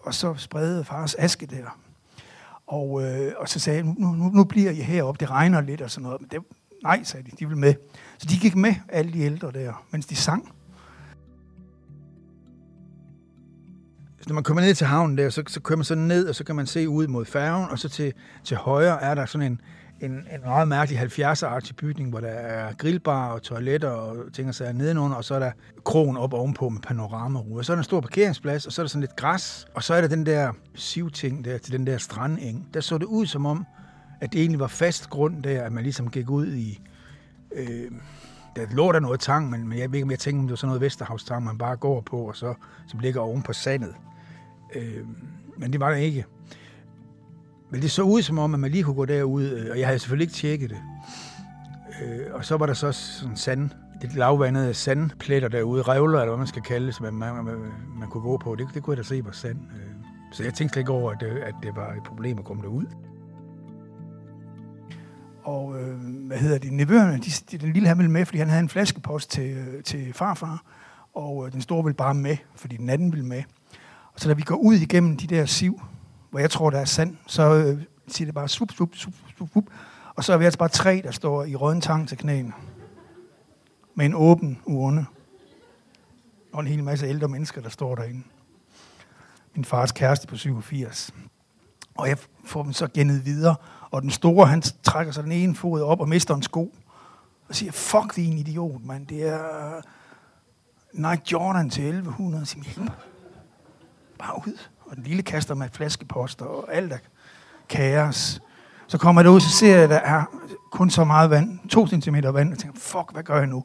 og 0.00 0.14
så 0.14 0.34
sprede 0.34 0.84
fars 0.84 1.14
aske 1.14 1.46
der. 1.46 1.78
Og, 2.70 3.02
øh, 3.02 3.32
og 3.38 3.48
så 3.48 3.58
sagde 3.58 3.76
jeg, 3.76 3.84
nu, 3.84 3.94
nu, 4.12 4.30
nu 4.30 4.44
bliver 4.44 4.70
I 4.70 4.74
heroppe, 4.74 5.20
det 5.20 5.30
regner 5.30 5.60
lidt 5.60 5.80
og 5.80 5.90
sådan 5.90 6.02
noget. 6.02 6.20
Men 6.20 6.30
det, 6.30 6.40
nej, 6.82 7.02
sagde 7.04 7.30
de, 7.30 7.36
de 7.38 7.48
vil 7.48 7.56
med. 7.56 7.74
Så 8.18 8.26
de 8.30 8.38
gik 8.38 8.56
med, 8.56 8.74
alle 8.88 9.12
de 9.12 9.20
ældre 9.20 9.52
der, 9.52 9.84
mens 9.90 10.06
de 10.06 10.16
sang. 10.16 10.52
når 14.26 14.34
man 14.34 14.44
kommer 14.44 14.62
ned 14.62 14.74
til 14.74 14.86
havnen 14.86 15.18
der, 15.18 15.30
så, 15.30 15.42
så 15.46 15.60
kører 15.60 15.76
man 15.76 15.84
så 15.84 15.94
ned, 15.94 16.28
og 16.28 16.34
så 16.34 16.44
kan 16.44 16.56
man 16.56 16.66
se 16.66 16.88
ud 16.88 17.06
mod 17.06 17.24
færgen, 17.24 17.70
og 17.70 17.78
så 17.78 17.88
til, 17.88 18.12
til 18.44 18.56
højre 18.56 19.02
er 19.02 19.14
der 19.14 19.26
sådan 19.26 19.52
en, 19.52 19.60
en, 20.00 20.12
en 20.12 20.40
meget 20.44 20.68
mærkelig 20.68 21.00
70'er-agtig 21.00 21.72
bygning, 21.76 22.10
hvor 22.10 22.20
der 22.20 22.28
er 22.28 22.72
grillbar 22.72 23.32
og 23.32 23.42
toiletter 23.42 23.88
og 23.88 24.32
ting 24.32 24.48
og 24.48 24.54
sager 24.54 24.72
nedenunder, 24.72 25.16
og 25.16 25.24
så 25.24 25.34
er 25.34 25.38
der 25.38 25.52
krogen 25.84 26.16
op 26.16 26.32
ovenpå 26.34 26.68
med 26.68 26.80
panoramaruder. 26.80 27.62
Så 27.62 27.72
er 27.72 27.76
der 27.76 27.80
en 27.80 27.84
stor 27.84 28.00
parkeringsplads, 28.00 28.66
og 28.66 28.72
så 28.72 28.82
er 28.82 28.84
der 28.84 28.88
sådan 28.88 29.00
lidt 29.00 29.16
græs, 29.16 29.66
og 29.74 29.82
så 29.82 29.94
er 29.94 30.00
der 30.00 30.08
den 30.08 30.26
der 30.26 30.52
sivting 30.74 31.44
der 31.44 31.58
til 31.58 31.72
den 31.72 31.86
der 31.86 31.98
strandeng. 31.98 32.68
Der 32.74 32.80
så 32.80 32.98
det 32.98 33.04
ud 33.04 33.26
som 33.26 33.46
om, 33.46 33.66
at 34.20 34.32
det 34.32 34.40
egentlig 34.40 34.60
var 34.60 34.66
fast 34.66 35.10
grund 35.10 35.42
der, 35.42 35.62
at 35.62 35.72
man 35.72 35.82
ligesom 35.82 36.10
gik 36.10 36.30
ud 36.30 36.46
i... 36.46 36.80
Øh, 37.52 37.90
der 38.56 38.66
lå 38.72 38.92
der 38.92 39.00
noget 39.00 39.20
tang, 39.20 39.50
men 39.50 39.78
jeg 39.78 39.90
ved 39.90 39.94
ikke, 39.94 40.04
om 40.04 40.10
jeg 40.10 40.18
tænkte, 40.18 40.40
om 40.40 40.46
det 40.46 40.50
var 40.50 40.56
sådan 40.56 40.68
noget 40.68 40.80
Vesterhavstang, 40.80 41.44
man 41.44 41.58
bare 41.58 41.76
går 41.76 42.00
på, 42.00 42.16
og 42.16 42.36
så, 42.36 42.54
som 42.86 43.00
ligger 43.00 43.20
oven 43.20 43.42
på 43.42 43.52
sandet. 43.52 43.94
Øh, 44.74 45.04
men 45.56 45.72
det 45.72 45.80
var 45.80 45.90
der 45.90 45.96
ikke. 45.96 46.24
Men 47.70 47.82
det 47.82 47.90
så 47.90 48.02
ud 48.02 48.22
som 48.22 48.38
om, 48.38 48.54
at 48.54 48.60
man 48.60 48.70
lige 48.70 48.84
kunne 48.84 48.94
gå 48.94 49.04
derud, 49.04 49.42
øh, 49.42 49.70
og 49.70 49.78
jeg 49.78 49.86
havde 49.86 49.98
selvfølgelig 49.98 50.24
ikke 50.24 50.34
tjekket 50.34 50.70
det. 50.70 50.78
Øh, 52.02 52.34
og 52.34 52.44
så 52.44 52.56
var 52.56 52.66
der 52.66 52.74
så 52.74 52.92
sådan 52.92 53.36
sand, 53.36 53.70
det 54.02 54.14
lavvandede 54.14 54.74
sandpletter 54.74 55.48
derude, 55.48 55.82
revler, 55.82 56.18
eller 56.18 56.30
hvad 56.30 56.38
man 56.38 56.46
skal 56.46 56.62
kalde 56.62 56.86
det, 56.86 56.94
som 56.94 57.04
man, 57.04 57.14
man, 57.14 57.44
man, 57.44 57.56
man 57.98 58.08
kunne 58.08 58.22
gå 58.22 58.36
på. 58.36 58.54
Det, 58.54 58.68
det 58.74 58.82
kunne 58.82 58.96
jeg 58.96 59.04
da 59.04 59.08
se 59.08 59.24
var 59.24 59.32
sand. 59.32 59.58
Øh. 59.58 59.90
Så 60.32 60.44
jeg 60.44 60.54
tænkte 60.54 60.72
slet 60.72 60.80
ikke 60.80 60.92
over, 60.92 61.12
at 61.12 61.20
det, 61.20 61.26
at 61.26 61.54
det 61.62 61.76
var 61.76 61.92
et 61.92 62.02
problem 62.02 62.38
at 62.38 62.44
komme 62.44 62.62
derud. 62.62 62.86
Og 65.42 65.80
øh, 65.80 65.98
hvad 66.26 66.38
hedder 66.38 66.58
det, 66.58 66.72
nevøerne, 66.72 67.18
de, 67.18 67.30
de, 67.50 67.58
den 67.58 67.72
lille 67.72 67.88
han 67.88 67.98
ville 67.98 68.10
med, 68.10 68.26
fordi 68.26 68.38
han 68.38 68.48
havde 68.48 68.62
en 68.62 68.68
flaskepost 68.68 69.30
til, 69.30 69.50
øh, 69.50 69.82
til 69.82 70.12
farfar, 70.12 70.62
og 71.14 71.46
øh, 71.46 71.52
den 71.52 71.60
store 71.60 71.84
ville 71.84 71.96
bare 71.96 72.14
med, 72.14 72.36
fordi 72.56 72.76
den 72.76 72.90
anden 72.90 73.12
ville 73.12 73.26
med. 73.26 73.42
Og 74.12 74.20
så 74.20 74.28
da 74.28 74.34
vi 74.34 74.42
går 74.42 74.56
ud 74.56 74.74
igennem 74.74 75.16
de 75.16 75.26
der 75.26 75.46
siv, 75.46 75.82
hvor 76.30 76.38
jeg 76.38 76.50
tror, 76.50 76.70
der 76.70 76.78
er 76.78 76.84
sand, 76.84 77.16
så 77.26 77.54
øh, 77.54 77.82
siger 78.08 78.26
det 78.26 78.34
bare 78.34 78.48
sup, 78.48 78.72
sup, 78.72 78.94
sup, 78.94 79.12
sup, 79.38 79.48
sup. 79.54 79.64
Og 80.14 80.24
så 80.24 80.32
er 80.32 80.36
vi 80.36 80.44
altså 80.44 80.58
bare 80.58 80.68
tre, 80.68 81.00
der 81.04 81.10
står 81.10 81.44
i 81.44 81.56
røden 81.56 81.80
tang 81.80 82.08
til 82.08 82.18
knæene. 82.18 82.52
Med 83.94 84.06
en 84.06 84.14
åben 84.14 84.58
urne. 84.64 85.06
Og 86.52 86.60
en 86.60 86.66
hel 86.66 86.84
masse 86.84 87.06
ældre 87.06 87.28
mennesker, 87.28 87.60
der 87.60 87.68
står 87.68 87.94
derinde. 87.94 88.22
Min 89.54 89.64
fars 89.64 89.92
kæreste 89.92 90.26
på 90.26 90.36
87. 90.36 91.14
Og 91.94 92.08
jeg 92.08 92.18
får 92.44 92.62
dem 92.62 92.72
så 92.72 92.88
gennet 92.94 93.24
videre. 93.24 93.54
Og 93.90 94.02
den 94.02 94.10
store, 94.10 94.46
han 94.46 94.62
trækker 94.62 95.12
sig 95.12 95.24
den 95.24 95.32
ene 95.32 95.54
fod 95.54 95.82
op 95.82 96.00
og 96.00 96.08
mister 96.08 96.34
en 96.34 96.42
sko. 96.42 96.74
Og 97.48 97.54
siger, 97.54 97.72
fuck, 97.72 98.16
det 98.16 98.24
er 98.24 98.28
en 98.28 98.38
idiot, 98.38 98.84
mand. 98.84 99.06
Det 99.06 99.28
er 99.28 99.80
Nike 100.92 101.22
Jordan 101.32 101.70
til 101.70 101.84
1100. 101.84 102.46
siger, 102.46 102.90
bare 104.18 104.42
ud. 104.46 104.58
Og 104.90 104.96
den 104.96 105.04
lille 105.04 105.22
kaster 105.22 105.54
med 105.54 105.68
flaskeposter 105.72 106.44
og 106.44 106.74
alt 106.74 106.92
er 106.92 106.98
kaos. 107.68 108.40
Så 108.86 108.98
kommer 108.98 109.22
jeg 109.22 109.30
ud, 109.30 109.40
så 109.40 109.50
ser 109.50 109.74
jeg, 109.74 109.84
at 109.84 109.90
der 109.90 109.96
er 109.96 110.24
kun 110.72 110.90
så 110.90 111.04
meget 111.04 111.30
vand. 111.30 111.68
To 111.68 111.86
centimeter 111.86 112.30
vand. 112.30 112.52
Og 112.52 112.58
tænker, 112.58 112.78
fuck, 112.80 113.12
hvad 113.12 113.22
gør 113.22 113.38
jeg 113.38 113.46
nu? 113.46 113.64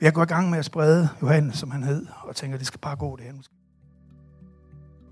Jeg 0.00 0.12
går 0.12 0.22
i 0.22 0.26
gang 0.26 0.50
med 0.50 0.58
at 0.58 0.64
sprede 0.64 1.08
Johannes, 1.22 1.58
som 1.58 1.70
han 1.70 1.82
hed, 1.82 2.06
og 2.22 2.36
tænker, 2.36 2.58
det 2.58 2.66
skal 2.66 2.80
bare 2.80 2.96
gå 2.96 3.16
det 3.16 3.24
her. 3.24 3.32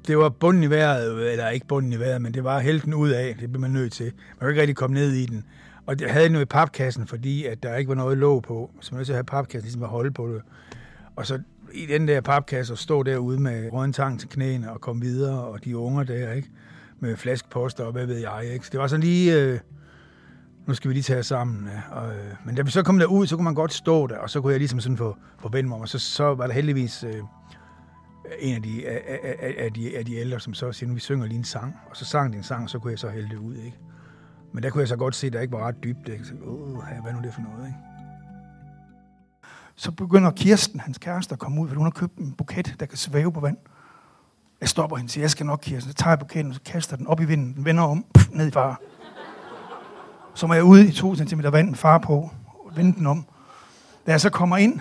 Det 0.07 0.19
var 0.19 0.29
bunden 0.29 0.63
i 0.63 0.71
vejret, 0.71 1.33
eller 1.33 1.49
ikke 1.49 1.67
bunden 1.67 1.93
i 1.93 1.99
vejret, 1.99 2.23
men 2.23 2.35
det 2.35 2.45
var 2.45 2.59
helten 2.59 2.95
ud 2.95 3.09
af. 3.09 3.37
Det 3.41 3.51
blev 3.51 3.61
man 3.61 3.71
nødt 3.71 3.93
til. 3.93 4.05
Man 4.05 4.39
kunne 4.41 4.51
ikke 4.51 4.61
rigtig 4.61 4.77
komme 4.77 4.95
ned 4.95 5.13
i 5.13 5.27
den. 5.27 5.45
Og 5.87 5.99
det 5.99 6.11
havde 6.11 6.29
noget 6.29 6.45
i 6.45 6.49
papkassen, 6.49 7.07
fordi 7.07 7.45
at 7.45 7.63
der 7.63 7.77
ikke 7.77 7.89
var 7.89 7.95
noget 7.95 8.19
låg 8.19 8.43
på. 8.43 8.71
Så 8.81 8.89
man 8.93 8.99
nødt 8.99 9.07
til 9.07 9.13
at 9.13 9.17
have 9.17 9.25
papkassen 9.25 9.65
ligesom 9.65 9.83
at 9.83 9.89
holde 9.89 10.11
på 10.11 10.29
det. 10.29 10.43
Og 11.17 11.27
så 11.27 11.41
i 11.75 11.87
den 11.87 12.09
der 12.09 12.21
papkasse 12.21 12.73
og 12.75 12.79
stå 12.79 13.03
derude 13.03 13.41
med 13.41 13.73
røden 13.73 13.93
tang 13.93 14.21
til 14.21 14.29
knæene 14.29 14.73
og 14.73 14.81
komme 14.81 15.03
videre, 15.03 15.45
og 15.45 15.65
de 15.65 15.77
unger 15.77 16.03
der, 16.03 16.33
ikke? 16.33 16.49
Med 17.01 17.17
flaskeposter 17.17 17.85
og 17.85 17.93
hvad 17.93 18.07
ved 18.07 18.17
jeg, 18.17 18.51
ikke? 18.53 18.67
Så 18.67 18.71
det 18.73 18.81
var 18.81 18.87
sådan 18.87 19.05
lige... 19.05 19.41
Øh, 19.41 19.59
nu 20.67 20.75
skal 20.75 20.89
vi 20.89 20.95
lige 20.95 21.03
tage 21.03 21.19
os 21.19 21.27
sammen. 21.27 21.69
Ja. 21.69 21.97
Og, 21.97 22.09
øh, 22.09 22.33
men 22.45 22.55
da 22.55 22.63
vi 22.63 22.71
så 22.71 22.83
kom 22.83 22.99
derud, 22.99 23.27
så 23.27 23.37
kunne 23.37 23.45
man 23.45 23.55
godt 23.55 23.73
stå 23.73 24.07
der, 24.07 24.19
og 24.19 24.31
så 24.31 24.41
kunne 24.41 24.53
jeg 24.53 24.61
ligesom 24.61 24.81
sådan 24.81 24.97
få, 24.97 25.17
få 25.39 25.49
vendt 25.49 25.69
mig 25.69 25.77
om, 25.77 25.81
og 25.81 25.89
så, 25.89 25.99
så 25.99 26.35
var 26.35 26.47
der 26.47 26.55
heldigvis 26.55 27.05
øh, 27.05 27.23
en 28.39 28.55
af 28.55 28.63
de, 28.63 28.89
af, 28.89 29.21
af, 29.23 29.55
af, 29.59 29.73
de, 29.73 29.99
af 29.99 30.05
de 30.05 30.15
ældre, 30.15 30.41
som 30.41 30.55
så 30.55 30.73
siger, 30.73 30.89
nu 30.89 30.95
vi 30.95 31.01
synger 31.01 31.27
lige 31.27 31.39
en 31.39 31.45
sang, 31.45 31.77
og 31.91 31.97
så 31.97 32.05
sang 32.05 32.33
de 32.33 32.39
en 32.39 32.45
sang, 32.45 32.63
og 32.63 32.71
så 32.71 32.79
kunne 32.79 32.91
jeg 32.91 32.99
så 32.99 33.09
hælde 33.09 33.29
det 33.29 33.37
ud, 33.37 33.55
ikke? 33.55 33.79
Men 34.53 34.63
der 34.63 34.71
kunne 34.71 34.81
jeg 34.81 34.89
så 34.89 34.97
godt 34.97 35.15
se, 35.15 35.27
at 35.27 35.33
der 35.33 35.41
ikke 35.41 35.53
var 35.53 35.67
ret 35.67 35.85
dybt. 35.85 36.09
Ikke? 36.09 36.25
Så, 36.25 36.35
Åh, 36.47 36.73
hvad 37.03 37.13
er 37.13 37.17
nu 37.17 37.23
det 37.23 37.35
for 37.35 37.41
noget, 37.41 37.67
ikke? 37.67 37.79
Så 39.77 39.93
begynder 39.93 40.31
Kirsten, 40.31 40.81
hans 40.81 40.99
kæreste, 40.99 41.33
at 41.33 41.39
komme 41.39 41.61
ud, 41.61 41.69
for 41.69 41.77
hun 41.77 41.87
har 41.87 41.91
købt 41.91 42.17
en 42.17 42.33
buket, 42.33 42.77
der 42.81 42.87
kan 42.87 42.99
svæve 42.99 43.33
på 43.33 43.41
vand. 43.41 43.57
Jeg 44.61 44.69
stopper 44.69 44.97
hende 44.97 45.07
og 45.07 45.11
siger, 45.11 45.23
jeg 45.23 45.31
skal 45.31 45.47
nok, 45.47 45.61
Kirsten. 45.63 45.93
Så 45.93 45.97
tager 45.97 46.11
jeg 46.11 46.19
buketten, 46.19 46.51
og 46.51 46.55
så 46.55 46.61
kaster 46.65 46.97
den 46.97 47.07
op 47.07 47.21
i 47.21 47.25
vinden. 47.25 47.55
Den 47.55 47.65
vender 47.65 47.83
om, 47.83 48.05
pff, 48.15 48.31
ned 48.31 48.47
i 48.47 48.51
far. 48.51 48.81
Så 50.35 50.47
må 50.47 50.55
jeg 50.55 50.65
ud 50.65 50.79
i 50.79 50.93
to 50.93 51.17
centimeter 51.17 51.51
vand, 51.51 51.75
far 51.75 51.99
på, 51.99 52.31
og 52.65 52.77
vende 52.77 52.93
den 52.99 53.07
om. 53.07 53.27
Da 54.07 54.11
jeg 54.11 54.21
så 54.21 54.31
kommer 54.31 54.57
ind, 54.57 54.81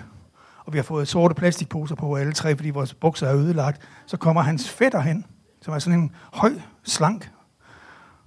og 0.64 0.72
vi 0.72 0.78
har 0.78 0.82
fået 0.82 1.08
sorte 1.08 1.34
plastikposer 1.34 1.94
på 1.94 2.16
alle 2.16 2.32
tre, 2.32 2.56
fordi 2.56 2.70
vores 2.70 2.94
bukser 2.94 3.26
er 3.26 3.36
ødelagt, 3.36 3.88
så 4.06 4.16
kommer 4.16 4.42
hans 4.42 4.70
fætter 4.70 5.00
hen, 5.00 5.26
som 5.62 5.74
er 5.74 5.78
sådan 5.78 5.98
en 5.98 6.12
høj, 6.32 6.52
slank 6.84 7.30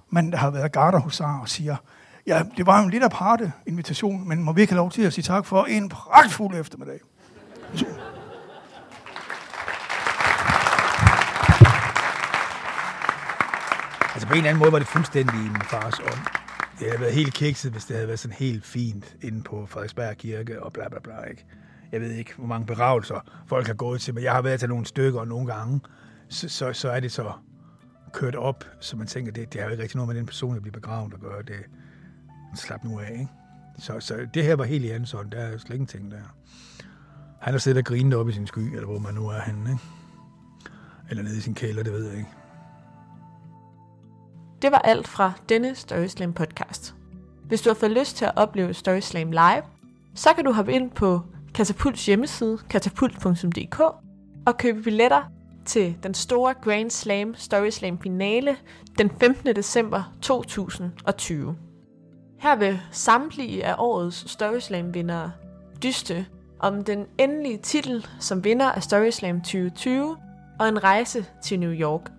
mand, 0.10 0.32
der 0.32 0.38
har 0.38 0.50
været 0.50 0.72
garderhusar, 0.72 1.40
og 1.40 1.50
siger, 1.50 1.76
Ja, 2.28 2.44
det 2.58 2.66
var 2.66 2.80
en 2.80 2.90
lidt 2.90 3.04
aparte 3.04 3.52
invitation, 3.66 4.28
men 4.28 4.44
må 4.44 4.54
vi 4.54 4.62
ikke 4.62 4.74
have 4.74 4.78
lov 4.78 4.92
til 4.92 5.02
at 5.02 5.14
sige 5.14 5.24
tak 5.24 5.46
for 5.46 5.66
en 5.66 5.90
pragtfuld 5.90 6.56
eftermiddag. 6.60 7.00
Altså 14.14 14.28
på 14.28 14.34
en 14.34 14.38
eller 14.38 14.50
anden 14.50 14.60
måde 14.60 14.72
var 14.72 14.80
det 14.80 14.88
fuldstændig 14.88 15.36
i 15.36 15.50
min 15.50 15.62
fars 15.62 16.00
ånd. 16.00 16.26
Det 16.80 16.88
havde 16.88 17.02
været 17.02 17.14
helt 17.14 17.34
kikset, 17.34 17.72
hvis 17.72 17.86
det 17.86 17.96
havde 17.96 18.08
været 18.08 18.20
sådan 18.20 18.36
helt 18.38 18.66
fint 18.66 19.16
inde 19.22 19.44
på 19.44 19.66
Frederiksberg 19.66 20.18
Kirke 20.18 20.64
og 20.64 20.74
bla 20.74 20.90
bla 20.90 21.00
bla. 21.00 21.24
Ikke? 21.30 21.46
Jeg 21.92 22.02
ved 22.02 22.12
ikke, 22.12 22.34
hvor 22.38 22.48
mange 22.48 22.66
beragelser 22.66 23.20
folk 23.48 23.68
har 23.68 23.74
gået 23.74 24.02
til, 24.02 24.14
men 24.14 24.24
jeg 24.24 24.34
har 24.34 24.42
været 24.42 24.60
til 24.60 24.70
nogle 24.70 24.86
stykker, 24.86 25.20
og 25.20 25.28
nogle 25.28 25.54
gange, 25.54 25.82
så, 26.30 26.50
så, 26.50 26.74
så 26.74 26.90
er 26.90 27.00
det 27.00 27.12
så 27.12 27.32
kørt 28.14 28.36
op, 28.36 28.64
så 28.80 28.98
man 28.98 29.08
tænker, 29.08 29.32
det, 29.32 29.54
det 29.54 29.62
har 29.62 29.68
jo 29.68 29.72
ikke 29.72 29.84
rigtig 29.84 29.98
noget 29.98 30.08
med 30.08 30.16
den 30.16 30.26
person, 30.26 30.54
der 30.54 30.62
bliver 30.62 30.74
begravet 30.74 31.14
at 31.14 31.20
gøre. 31.20 31.42
Det, 31.42 31.56
slap 32.56 32.84
nu 32.84 33.00
af, 33.00 33.12
ikke? 33.12 33.28
Så, 33.80 34.00
så 34.00 34.28
det 34.34 34.44
her 34.44 34.56
var 34.56 34.64
helt 34.64 34.86
i 34.86 34.88
hans 34.88 35.12
hånd. 35.12 35.32
Der 35.32 35.38
er 35.38 35.58
slet 35.58 35.76
ingenting 35.76 36.12
der. 36.12 36.18
Han 37.40 37.54
har 37.54 37.60
siddet 37.60 37.78
og 37.78 37.86
grinet 37.86 38.14
op 38.14 38.30
i 38.30 38.32
sin 38.32 38.48
sky, 38.48 38.60
eller 38.60 38.86
hvor 38.86 39.00
man 39.00 39.14
nu 39.14 39.28
er 39.28 39.42
henne, 39.42 39.70
ikke? 39.70 39.84
Eller 41.10 41.24
nede 41.24 41.38
i 41.38 41.42
sin 41.42 41.54
kælder, 41.54 41.84
det 41.84 41.94
ved 41.94 42.08
jeg 42.08 42.18
ikke. 42.18 42.30
Det 44.62 44.72
var 44.72 44.80
alt 44.80 45.08
fra 45.08 45.32
denne 45.50 45.76
Storyslam 45.76 46.34
podcast. 46.34 46.96
Hvis 47.44 47.62
du 47.62 47.70
har 47.70 47.76
fået 47.76 47.92
lyst 47.92 48.18
til 48.18 48.26
at 48.26 48.32
opleve 48.36 48.74
Storyslam 48.74 49.32
live, 49.32 49.64
så 50.16 50.30
kan 50.36 50.46
du 50.46 50.52
hoppe 50.52 50.74
ind 50.74 50.92
på 50.92 51.22
Katapults 51.54 52.06
hjemmeside, 52.06 52.58
katapult.dk, 52.70 53.80
og 54.46 54.58
købe 54.58 54.82
billetter 54.84 55.24
til 55.66 55.98
den 56.04 56.14
store 56.14 56.54
Grand 56.54 56.90
Slam 56.90 57.36
Story 57.36 57.70
Slam 57.70 58.00
finale 58.00 58.58
den 58.98 59.12
15. 59.20 59.56
december 59.56 60.14
2020. 60.22 61.56
Her 62.40 62.56
vil 62.56 62.80
samtlige 62.92 63.66
af 63.66 63.76
årets 63.78 64.32
Story 64.32 64.60
Slam 64.60 64.94
vindere 64.94 65.32
dyste 65.84 66.26
om 66.60 66.84
den 66.84 67.06
endelige 67.18 67.58
titel 67.58 68.08
som 68.20 68.44
vinder 68.44 68.72
af 68.72 68.84
Story 68.84 69.10
Slam 69.10 69.42
2020 69.42 70.18
og 70.60 70.68
en 70.68 70.84
rejse 70.84 71.26
til 71.44 71.60
New 71.60 71.72
York. 71.72 72.12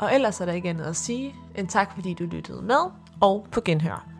Og 0.00 0.14
ellers 0.14 0.40
er 0.40 0.44
der 0.44 0.52
ikke 0.52 0.68
andet 0.70 0.84
at 0.84 0.96
sige 0.96 1.34
end 1.54 1.68
tak 1.68 1.94
fordi 1.94 2.14
du 2.14 2.24
lyttede 2.24 2.62
med 2.62 2.90
og 3.20 3.46
på 3.52 3.60
genhør. 3.60 4.19